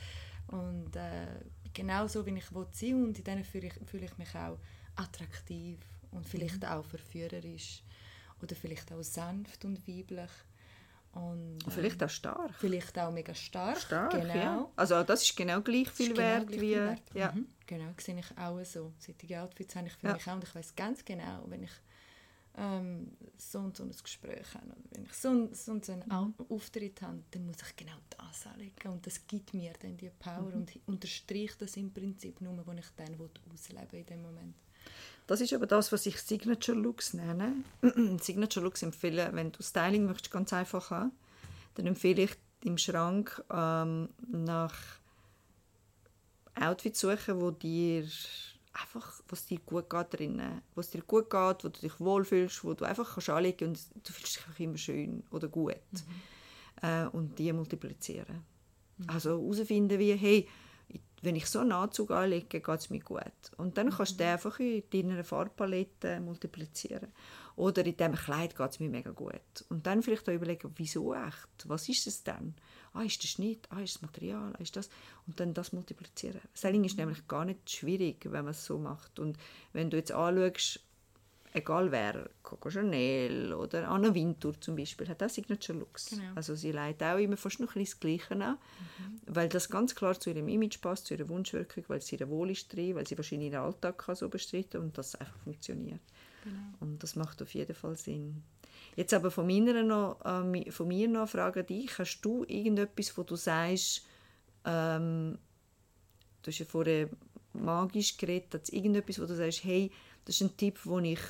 und 0.47 0.95
äh, 0.95 1.27
genau 1.75 2.07
so, 2.07 2.25
wie 2.25 2.35
ich 2.35 2.45
sein 2.71 3.03
und 3.03 3.17
in 3.17 3.23
denen 3.23 3.43
fühle 3.43 3.67
ich, 3.67 3.73
fühle 3.87 4.05
ich 4.05 4.17
mich 4.17 4.33
auch 4.35 4.57
attraktiv 4.95 5.77
und 6.11 6.27
vielleicht 6.27 6.63
mhm. 6.63 6.69
auch 6.69 6.85
verführerisch 6.85 7.83
oder 8.41 8.55
vielleicht 8.55 8.91
auch 8.91 9.03
sanft 9.03 9.63
und 9.65 9.87
weiblich. 9.87 10.31
Und, 11.11 11.59
ähm, 11.65 11.71
vielleicht 11.71 12.03
auch 12.03 12.09
stark. 12.09 12.53
Vielleicht 12.59 12.97
auch 12.99 13.11
mega 13.11 13.33
stark. 13.33 13.79
Stark, 13.79 14.11
genau. 14.11 14.35
Ja. 14.35 14.69
Also 14.75 15.01
das 15.03 15.21
ist 15.21 15.35
genau 15.37 15.61
gleich 15.61 15.89
viel 15.89 16.09
genau 16.09 16.19
wert 16.19 16.47
gleich 16.47 16.61
wie... 16.61 16.73
Viel 16.73 16.87
wert. 16.87 17.01
Ja. 17.13 17.31
Mhm. 17.31 17.47
Genau, 17.67 17.93
sehe 17.97 18.19
ich 18.19 18.37
auch 18.37 18.63
so. 18.65 18.93
Solche 18.99 19.41
Outfits 19.41 19.75
habe 19.75 19.87
ich 19.87 19.93
für 19.93 20.07
ja. 20.07 20.13
mich 20.13 20.27
auch 20.27 20.33
und 20.33 20.43
ich 20.43 20.53
weiß 20.53 20.75
ganz 20.75 21.03
genau, 21.05 21.43
wenn 21.47 21.63
ich 21.63 21.71
ähm, 22.57 23.11
so 23.37 23.59
und 23.59 23.75
so 23.75 23.83
ein 23.83 23.91
Gespräch 23.91 24.53
habe 24.53 24.67
oder 24.67 24.75
wenn 24.91 25.05
ich 25.05 25.13
so, 25.13 25.49
so, 25.53 25.71
und 25.73 25.85
so 25.85 25.93
einen 25.93 26.05
mhm. 26.05 26.35
Auftritt 26.49 27.01
habe, 27.01 27.19
dann 27.31 27.45
muss 27.45 27.57
ich 27.61 27.75
genau 27.75 27.97
das 28.09 28.47
anlegen 28.47 28.89
und 28.89 29.05
das 29.05 29.25
gibt 29.27 29.53
mir 29.53 29.73
dann 29.81 29.97
die 29.97 30.09
Power 30.19 30.49
mhm. 30.49 30.53
und 30.53 30.79
unterstreicht 30.85 31.61
das 31.61 31.77
im 31.77 31.91
Prinzip 31.91 32.41
nur, 32.41 32.65
was 32.65 32.77
ich 32.77 32.91
dann 32.95 33.15
ausleben 33.53 33.99
in 33.99 34.05
dem 34.05 34.21
Moment. 34.21 34.55
Das 35.27 35.41
ist 35.41 35.53
aber 35.53 35.65
das, 35.65 35.91
was 35.91 36.05
ich 36.05 36.21
Signature 36.21 36.77
Looks 36.77 37.13
nenne. 37.13 37.63
Signature 38.21 38.63
Looks 38.63 38.83
empfehle, 38.83 39.29
wenn 39.33 39.51
du 39.51 39.63
Styling 39.63 40.05
möchtest, 40.05 40.31
ganz 40.31 40.53
einfach 40.53 40.91
haben, 40.91 41.11
dann 41.75 41.87
empfehle 41.87 42.23
ich 42.23 42.31
im 42.63 42.77
Schrank 42.77 43.43
ähm, 43.51 44.09
nach 44.27 44.75
Outfits 46.55 46.99
suchen, 46.99 47.41
wo 47.41 47.51
dir 47.51 48.07
einfach, 48.81 49.21
was 49.29 49.45
dir 49.45 49.59
gut 49.59 49.89
geht 49.89 50.13
drinnen, 50.13 50.61
was 50.75 50.89
dir 50.89 51.01
gut 51.01 51.29
geht, 51.29 51.63
wo 51.63 51.69
du 51.69 51.79
dich 51.81 51.99
wohlfühlst, 51.99 52.63
wo 52.63 52.73
du 52.73 52.85
einfach 52.85 53.13
kannst 53.13 53.29
anlegen 53.29 53.69
und 53.69 53.79
du 54.07 54.13
fühlst 54.13 54.37
dich 54.37 54.45
einfach 54.45 54.59
immer 54.59 54.77
schön 54.77 55.23
oder 55.31 55.47
gut 55.47 55.75
mhm. 55.91 56.87
äh, 56.87 57.05
und 57.07 57.37
die 57.39 57.51
multiplizieren. 57.53 58.43
Mhm. 58.97 59.09
Also 59.09 59.29
herausfinden 59.31 59.99
wie, 59.99 60.13
hey, 60.13 60.47
wenn 61.21 61.35
ich 61.35 61.47
so 61.47 61.59
einen 61.59 61.71
Anzug 61.71 62.11
anlege, 62.11 62.61
geht 62.61 62.79
es 62.79 62.89
mir 62.89 62.99
gut. 62.99 63.51
Und 63.57 63.77
dann 63.77 63.89
kannst 63.89 64.13
du 64.13 64.17
den 64.17 64.27
einfach 64.27 64.59
in 64.59 64.83
deiner 64.91 65.23
Farbpalette 65.23 66.19
multiplizieren. 66.19 67.11
Oder 67.55 67.85
in 67.85 67.97
diesem 67.97 68.13
Kleid 68.13 68.55
geht 68.55 68.71
es 68.71 68.79
mir 68.79 68.89
mega 68.89 69.11
gut. 69.11 69.65
Und 69.69 69.87
dann 69.87 70.03
vielleicht 70.03 70.29
auch 70.29 70.33
überlegen, 70.33 70.71
wieso 70.75 71.13
echt? 71.15 71.67
Was 71.67 71.89
ist 71.89 72.05
es 72.05 72.23
denn? 72.23 72.53
Ah, 72.95 73.03
ist 73.03 73.21
der 73.21 73.27
Schnitt? 73.27 73.67
Ah, 73.69 73.81
ist 73.81 73.95
das 73.95 74.01
Material? 74.01 74.53
Ah, 74.55 74.61
ist 74.61 74.75
das? 74.75 74.89
Und 75.27 75.39
dann 75.39 75.53
das 75.53 75.73
multiplizieren. 75.73 76.41
Selling 76.53 76.83
ist 76.85 76.97
nämlich 76.97 77.27
gar 77.27 77.45
nicht 77.45 77.69
schwierig, 77.69 78.25
wenn 78.25 78.45
man 78.45 78.51
es 78.51 78.65
so 78.65 78.77
macht. 78.77 79.19
Und 79.19 79.37
wenn 79.73 79.89
du 79.89 79.97
jetzt 79.97 80.11
anschaust, 80.11 80.79
egal 81.55 81.91
wer, 81.91 82.29
Coco 82.43 82.69
Chanel 82.69 83.53
oder 83.53 83.89
Anna 83.89 84.13
Wintour 84.13 84.59
zum 84.59 84.75
Beispiel, 84.75 85.07
hat 85.07 85.23
auch 85.23 85.29
Signature 85.29 85.77
Looks. 85.77 86.11
Genau. 86.11 86.23
Also 86.35 86.53
sie 86.55 86.71
leitet 86.71 87.03
auch 87.03 87.17
immer 87.17 87.37
fast 87.37 87.59
noch 87.59 87.75
ein 87.75 87.83
das 87.83 87.99
Gleiche 87.99 88.31
an, 88.31 88.39
mhm. 88.39 89.21
weil 89.25 89.47
das 89.49 89.69
ganz 89.69 89.95
klar 89.95 90.19
zu 90.19 90.29
ihrem 90.29 90.49
Image 90.49 90.81
passt, 90.81 91.07
zu 91.07 91.15
ihrer 91.15 91.29
Wunschwirkung, 91.29 91.85
weil 91.87 92.01
sie 92.01 92.17
ihr 92.17 92.29
Wohl 92.29 92.51
ist 92.51 92.71
drin, 92.73 92.95
weil 92.95 93.07
sie 93.07 93.17
wahrscheinlich 93.17 93.51
ihren 93.51 93.63
Alltag 93.63 93.97
kann 93.97 94.15
so 94.15 94.27
bestreiten 94.27 94.81
und 94.81 94.97
das 94.97 95.15
einfach 95.15 95.37
funktioniert. 95.39 96.01
Genau. 96.43 96.59
Und 96.81 97.01
das 97.01 97.15
macht 97.15 97.41
auf 97.41 97.53
jeden 97.53 97.75
Fall 97.75 97.95
Sinn. 97.95 98.43
Jetzt 98.95 99.13
aber 99.13 99.31
von, 99.31 99.47
meiner 99.47 99.83
noch, 99.83 100.19
äh, 100.23 100.71
von 100.71 100.87
mir 100.87 101.07
noch 101.07 101.29
Frage 101.29 101.63
dich. 101.63 101.97
Hast 101.97 102.21
du 102.21 102.43
irgendetwas, 102.47 103.17
wo 103.17 103.23
du 103.23 103.35
sagst, 103.35 104.05
ähm, 104.65 105.37
du 106.41 106.51
hast 106.51 106.59
ja 106.59 106.65
vorher 106.65 107.09
magisch 107.53 108.17
geredet, 108.17 108.53
hat 108.53 108.69
irgendetwas, 108.69 109.19
wo 109.19 109.25
du 109.25 109.35
sagst, 109.35 109.63
hey, 109.63 109.91
das 110.25 110.35
ist 110.35 110.41
ein 110.41 110.57
Tipp, 110.57 110.79
den 110.83 111.05
ich 111.05 111.21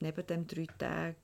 neben 0.00 0.26
dem 0.26 0.46
drei 0.46 0.66
Tage 0.78 1.16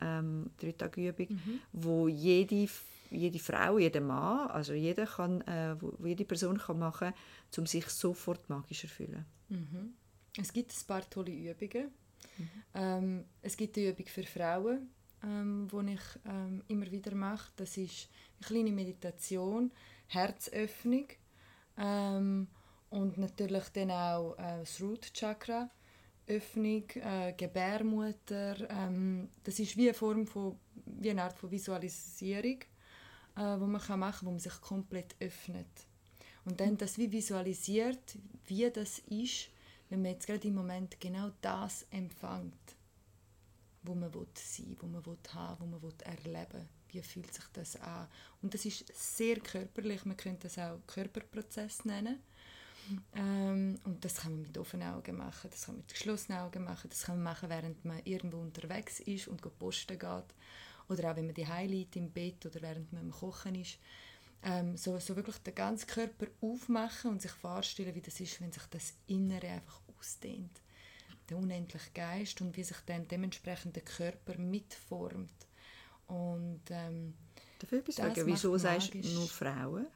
ähm, 0.00 0.50
drei 0.58 0.72
Tage 0.72 1.08
Übung, 1.08 1.28
mhm. 1.30 1.60
wo 1.72 2.08
jede 2.08 2.68
jede 3.10 3.38
Frau, 3.38 3.78
jeder 3.78 4.00
Mann, 4.00 4.48
also 4.48 4.72
jeder 4.72 5.06
kann, 5.06 5.40
äh, 5.42 5.76
wo, 5.80 5.94
jede 6.04 6.24
Person 6.24 6.58
kann 6.58 6.78
machen, 6.78 7.12
um 7.56 7.66
sich 7.66 7.86
sofort 7.86 8.48
magischer 8.48 8.88
zu 8.88 8.94
fühlen. 8.94 9.24
Mhm. 9.48 9.94
Es 10.36 10.52
gibt 10.52 10.72
ein 10.72 10.86
paar 10.86 11.08
tolle 11.08 11.32
Übungen. 11.32 11.90
Mhm. 12.38 12.50
Ähm, 12.74 13.24
es 13.42 13.56
gibt 13.56 13.76
eine 13.76 13.88
Übung 13.90 14.06
für 14.06 14.24
Frauen, 14.24 14.90
ähm, 15.22 15.68
die 15.70 15.94
ich 15.94 16.00
ähm, 16.26 16.62
immer 16.68 16.90
wieder 16.90 17.14
mache. 17.14 17.52
Das 17.56 17.76
ist 17.76 18.08
eine 18.38 18.46
kleine 18.46 18.72
Meditation, 18.72 19.72
Herzöffnung 20.08 21.06
ähm, 21.78 22.48
und 22.90 23.18
natürlich 23.18 23.68
dann 23.70 23.90
auch 23.90 24.34
äh, 24.38 24.60
das 24.60 24.80
Root 24.80 25.12
Chakra. 25.12 25.70
Öffnung, 26.28 26.84
äh, 26.96 27.32
Gebärmutter. 27.36 28.68
Ähm, 28.68 29.28
das 29.44 29.58
ist 29.58 29.76
wie 29.76 29.88
eine 29.88 29.94
Form 29.94 30.26
von, 30.26 30.58
wie 30.84 31.10
eine 31.10 31.22
Art 31.22 31.38
von 31.38 31.50
Visualisierung, 31.50 32.58
äh, 33.36 33.60
wo 33.60 33.66
man 33.66 33.80
kann 33.80 34.00
machen 34.00 34.18
kann, 34.18 34.26
wo 34.26 34.30
man 34.32 34.40
sich 34.40 34.60
komplett 34.60 35.14
öffnet. 35.20 35.66
Und 36.44 36.60
dann 36.60 36.76
das 36.76 36.98
wie 36.98 37.10
visualisiert, 37.10 38.18
wie 38.46 38.70
das 38.70 39.00
ist, 39.10 39.50
wenn 39.88 40.02
man 40.02 40.12
jetzt 40.12 40.26
gerade 40.26 40.48
im 40.48 40.54
Moment 40.54 41.00
genau 41.00 41.30
das 41.40 41.86
empfängt, 41.90 42.76
wo 43.82 43.94
man 43.94 44.12
will 44.12 44.26
sein 44.34 44.76
wo 44.80 44.86
man 44.86 45.04
will 45.06 45.18
haben 45.32 45.60
wo 45.60 45.66
man 45.66 45.82
will 45.82 45.94
erleben 46.04 46.68
Wie 46.90 47.02
fühlt 47.02 47.32
sich 47.32 47.44
das 47.52 47.76
an? 47.76 48.08
Und 48.42 48.54
das 48.54 48.64
ist 48.64 48.84
sehr 48.94 49.36
körperlich, 49.40 50.04
man 50.04 50.16
könnte 50.16 50.48
das 50.48 50.58
auch 50.58 50.78
Körperprozess 50.86 51.84
nennen. 51.84 52.20
Ähm, 53.14 53.78
und 53.84 54.04
das 54.04 54.16
kann 54.16 54.32
man 54.32 54.42
mit 54.42 54.58
offenen 54.58 54.88
Augen 54.88 55.16
machen, 55.16 55.50
das 55.50 55.64
kann 55.64 55.74
man 55.74 55.82
mit 55.82 55.92
geschlossenen 55.92 56.40
Augen 56.40 56.64
machen, 56.64 56.88
das 56.88 57.02
kann 57.02 57.16
man 57.16 57.34
machen, 57.34 57.48
während 57.48 57.84
man 57.84 58.00
irgendwo 58.04 58.38
unterwegs 58.38 59.00
ist 59.00 59.28
und 59.28 59.42
posten 59.58 59.98
geht. 59.98 60.34
Oder 60.88 61.10
auch 61.10 61.16
wenn 61.16 61.26
man 61.26 61.34
die 61.34 61.46
liegt 61.66 61.96
im 61.96 62.12
Bett 62.12 62.46
oder 62.46 62.62
während 62.62 62.92
man 62.92 63.02
am 63.02 63.10
Kochen 63.10 63.56
ist. 63.56 63.78
Ähm, 64.48 64.76
so, 64.76 64.98
so 65.00 65.16
wirklich 65.16 65.38
den 65.38 65.54
ganzen 65.54 65.88
Körper 65.88 66.26
aufmachen 66.40 67.10
und 67.10 67.20
sich 67.20 67.32
vorstellen, 67.32 67.94
wie 67.94 68.00
das 68.00 68.20
ist, 68.20 68.40
wenn 68.40 68.52
sich 68.52 68.62
das 68.70 68.94
Innere 69.08 69.48
einfach 69.48 69.80
ausdehnt. 69.98 70.60
Der 71.28 71.36
unendliche 71.36 71.90
Geist 71.92 72.40
und 72.40 72.56
wie 72.56 72.62
sich 72.62 72.76
dann 72.86 73.08
dementsprechend 73.08 73.74
der 73.74 73.82
Körper 73.82 74.38
mitformt. 74.38 75.34
Und, 76.06 76.62
ähm, 76.70 77.14
Darf 77.58 77.72
ich 77.72 77.78
etwas 77.78 77.96
sagen? 77.96 78.26
Wieso 78.26 78.56
sagst 78.56 78.94
du 78.94 78.98
nur 78.98 79.26
Frauen? 79.26 79.86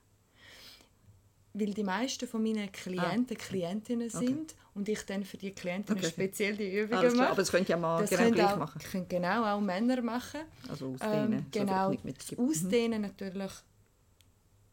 weil 1.53 1.75
die 1.75 1.83
meisten 1.83 2.29
von 2.29 2.43
meinen 2.43 2.71
Klienten 2.71 3.37
ah. 3.37 3.45
Klientinnen 3.45 4.09
sind 4.09 4.53
okay. 4.53 4.55
und 4.75 4.89
ich 4.89 5.05
dann 5.05 5.25
für 5.25 5.37
die 5.37 5.53
Klientinnen 5.53 5.99
okay. 5.99 6.13
speziell 6.13 6.57
die 6.57 6.79
Übungen 6.79 7.17
mache. 7.17 7.29
Aber 7.29 7.37
das 7.37 7.51
könnt 7.51 7.69
ja 7.69 7.77
mal 7.77 8.01
das 8.01 8.11
genau 8.11 8.31
gleich 8.31 8.53
auch, 8.53 8.59
machen. 8.59 8.81
können 8.81 9.09
genau 9.09 9.45
auch 9.45 9.61
Männer 9.61 10.01
machen. 10.03 10.41
Also 10.69 10.93
ausdehnen. 10.93 11.33
Ähm, 11.33 11.47
genau, 11.51 11.93
so 11.93 12.37
ausdehnen 12.39 13.03
mhm. 13.03 13.09
natürlich, 13.09 13.53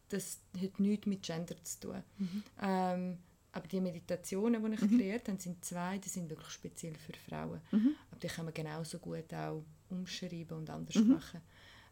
das 0.09 0.39
hat 0.59 0.79
nichts 0.79 1.05
mit 1.05 1.23
Gender 1.23 1.55
zu 1.63 1.79
tun. 1.79 2.03
Mhm. 2.17 2.43
Ähm, 2.61 3.17
aber 3.51 3.67
die 3.67 3.81
Meditationen, 3.81 4.63
die 4.63 4.73
ich 4.75 4.81
mhm. 4.81 4.97
kreiert 4.97 5.27
habe, 5.27 5.41
sind 5.41 5.63
zwei, 5.65 5.97
die 5.97 6.09
sind 6.09 6.29
wirklich 6.29 6.49
speziell 6.49 6.95
für 6.95 7.13
Frauen. 7.13 7.61
Mhm. 7.71 7.95
Aber 8.11 8.19
die 8.19 8.27
kann 8.27 8.45
man 8.45 8.53
genauso 8.53 8.99
gut 8.99 9.33
auch 9.33 9.63
umschreiben 9.89 10.57
und 10.57 10.69
anders 10.69 10.95
mhm. 10.95 11.07
machen. 11.13 11.41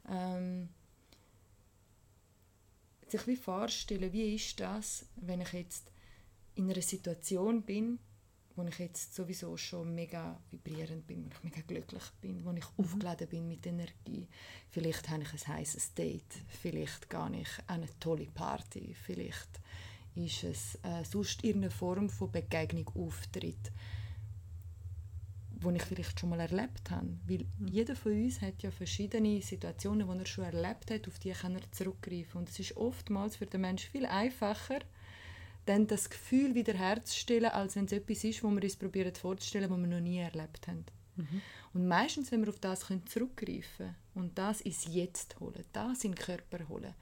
Ähm, 0.07 0.69
sich 3.07 3.27
wie 3.27 3.35
vorstellen, 3.35 4.11
wie 4.13 4.35
ist 4.35 4.59
das, 4.59 5.05
wenn 5.15 5.41
ich 5.41 5.53
jetzt 5.53 5.91
in 6.55 6.69
einer 6.69 6.81
Situation 6.81 7.61
bin, 7.61 7.99
wo 8.55 8.63
ich 8.63 8.79
jetzt 8.79 9.13
sowieso 9.13 9.57
schon 9.57 9.93
mega 9.93 10.39
vibrierend 10.49 11.05
bin, 11.05 11.25
wo 11.25 11.29
ich 11.35 11.43
mega 11.43 11.61
glücklich 11.67 12.03
bin, 12.21 12.43
wo 12.45 12.51
ich 12.51 12.65
mhm. 12.77 12.85
aufgeladen 12.85 13.27
bin 13.27 13.47
mit 13.47 13.65
Energie. 13.65 14.27
Vielleicht 14.69 15.09
habe 15.09 15.23
ich 15.23 15.33
ein 15.33 15.55
heißes 15.55 15.93
Date, 15.93 16.33
vielleicht 16.47 17.09
gehe 17.09 17.41
ich 17.41 17.49
an 17.67 17.81
eine 17.81 17.99
tolle 17.99 18.27
Party, 18.27 18.95
vielleicht 19.05 19.59
ist 20.15 20.43
es 20.43 20.75
äh, 20.83 21.03
sonst 21.03 21.43
irgendeine 21.43 21.71
Form 21.71 22.09
von 22.09 22.31
Begegnung 22.31 22.89
auftritt 22.95 23.71
die 25.71 25.77
ich 25.77 25.83
vielleicht 25.83 26.19
schon 26.19 26.29
mal 26.29 26.39
erlebt 26.39 26.91
habe. 26.91 27.07
Weil 27.27 27.45
mhm. 27.57 27.67
jeder 27.67 27.95
von 27.95 28.11
uns 28.11 28.41
hat 28.41 28.61
ja 28.61 28.71
verschiedene 28.71 29.41
Situationen, 29.41 30.07
die 30.07 30.19
er 30.19 30.25
schon 30.25 30.43
erlebt 30.45 30.91
hat, 30.91 31.07
auf 31.07 31.19
die 31.19 31.31
kann 31.31 31.55
er 31.55 31.71
zurückgreifen. 31.71 32.39
Und 32.39 32.49
es 32.49 32.59
ist 32.59 32.77
oftmals 32.77 33.37
für 33.37 33.45
den 33.45 33.61
Menschen 33.61 33.91
viel 33.91 34.05
einfacher, 34.05 34.79
dann 35.65 35.87
das 35.87 36.09
Gefühl 36.09 36.55
wieder 36.55 36.73
herzustellen, 36.73 37.51
als 37.51 37.75
wenn 37.75 37.85
es 37.85 37.91
etwas 37.91 38.23
ist, 38.23 38.43
wo 38.43 38.49
wir 38.49 38.63
uns 38.63 38.75
probieren 38.75 39.15
vorzustellen, 39.15 39.69
was 39.69 39.79
wir 39.79 39.87
noch 39.87 39.99
nie 39.99 40.19
erlebt 40.19 40.67
haben. 40.67 40.85
Mhm. 41.15 41.41
Und 41.73 41.87
meistens, 41.87 42.31
wenn 42.31 42.41
wir 42.41 42.49
auf 42.49 42.59
das 42.59 42.87
können 42.87 43.05
zurückgreifen 43.07 43.95
und 44.13 44.37
das 44.37 44.61
ins 44.61 44.85
Jetzt 44.85 45.39
holen, 45.39 45.65
das 45.73 46.03
in 46.03 46.11
den 46.11 46.19
Körper 46.19 46.67
holen, 46.69 46.93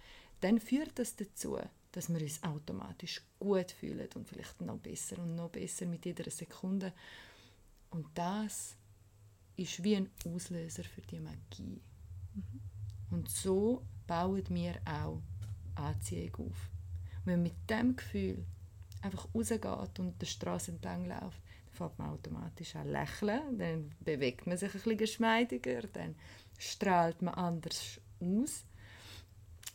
dann 0.41 0.59
führt 0.59 0.97
das 0.97 1.15
dazu, 1.15 1.57
dass 1.91 2.11
wir 2.11 2.21
uns 2.21 2.43
automatisch 2.43 3.21
gut 3.39 3.71
fühlen 3.71 4.09
und 4.15 4.27
vielleicht 4.27 4.61
noch 4.61 4.79
besser 4.79 5.19
und 5.19 5.35
noch 5.35 5.49
besser 5.49 5.85
mit 5.85 6.05
jeder 6.05 6.29
Sekunde. 6.29 6.93
Und 7.91 8.07
das 8.15 8.75
ist 9.55 9.83
wie 9.83 9.97
ein 9.97 10.09
Auslöser 10.25 10.83
für 10.83 11.01
die 11.01 11.19
Magie. 11.19 11.81
Mhm. 12.33 12.61
Und 13.11 13.29
so 13.29 13.83
bauen 14.07 14.43
wir 14.49 14.75
auch 14.85 15.21
Anziehung 15.75 16.47
auf. 16.47 16.69
Wenn 17.25 17.35
man 17.35 17.43
mit 17.43 17.69
dem 17.69 17.95
Gefühl 17.95 18.45
einfach 19.01 19.27
rausgeht 19.33 19.99
und 19.99 20.21
der 20.21 20.25
Straße 20.25 20.71
entlang 20.71 21.05
läuft, 21.05 21.41
dann 21.65 21.73
fängt 21.73 21.99
man 21.99 22.09
automatisch 22.09 22.75
an 22.75 22.89
lächeln, 22.89 23.57
dann 23.57 23.91
bewegt 23.99 24.47
man 24.47 24.57
sich 24.57 24.69
ein 24.69 24.73
bisschen 24.73 24.97
geschmeidiger, 24.97 25.81
dann 25.93 26.15
strahlt 26.57 27.21
man 27.21 27.33
anders 27.33 27.99
aus 28.19 28.65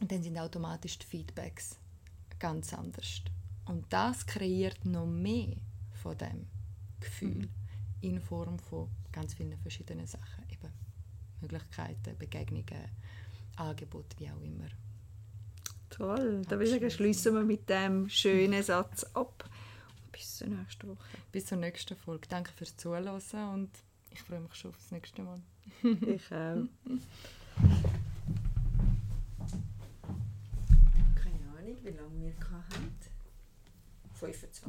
und 0.01 0.13
dann 0.13 0.23
sind 0.23 0.39
automatisch 0.39 0.99
die 0.99 1.07
Feedbacks 1.07 1.77
ganz 2.39 2.73
anders. 2.73 3.23
Und 3.67 3.85
das 3.91 4.25
kreiert 4.25 4.85
noch 4.85 5.07
mehr 5.07 5.57
von 6.03 6.17
dem 6.17 6.47
Gefühl 7.01 7.43
mhm. 7.43 7.51
in 8.01 8.21
Form 8.21 8.59
von 8.59 8.89
ganz 9.13 9.35
vielen 9.35 9.59
verschiedenen 9.59 10.07
Sachen. 10.07 10.45
Eben 10.51 10.73
Möglichkeiten, 11.41 12.17
Begegnungen, 12.19 12.89
Angebote, 13.57 14.19
wie 14.19 14.31
auch 14.31 14.41
immer. 14.41 14.69
Toll, 15.91 16.43
da 16.49 16.51
würde 16.53 16.65
ich 16.65 16.71
sagen, 16.71 16.91
schließen 16.91 17.35
wir 17.35 17.43
mit 17.43 17.69
dem 17.69 18.09
schönen 18.09 18.63
Satz 18.63 19.05
ab. 19.15 19.49
Bis 20.13 20.37
zur 20.37 20.49
nächsten 20.49 20.89
Woche. 20.89 21.19
Bis 21.33 21.47
zur 21.47 21.59
nächsten 21.59 21.97
Folge. 21.97 22.29
Danke 22.29 22.53
fürs 22.53 22.77
Zuhören 22.77 23.09
und 23.09 23.71
ich 24.11 24.23
freue 24.23 24.41
mich 24.41 24.55
schon 24.55 24.71
auf 24.71 24.77
das 24.77 24.91
nächste 24.91 25.23
Mal. 25.23 25.41
ich 25.83 26.25
auch. 26.27 26.69
Keine 31.15 31.45
Ahnung, 31.57 31.77
wie 31.83 31.91
lange 31.91 32.21
wir 32.21 32.35
hatten. 32.51 32.99
25. 34.15 34.65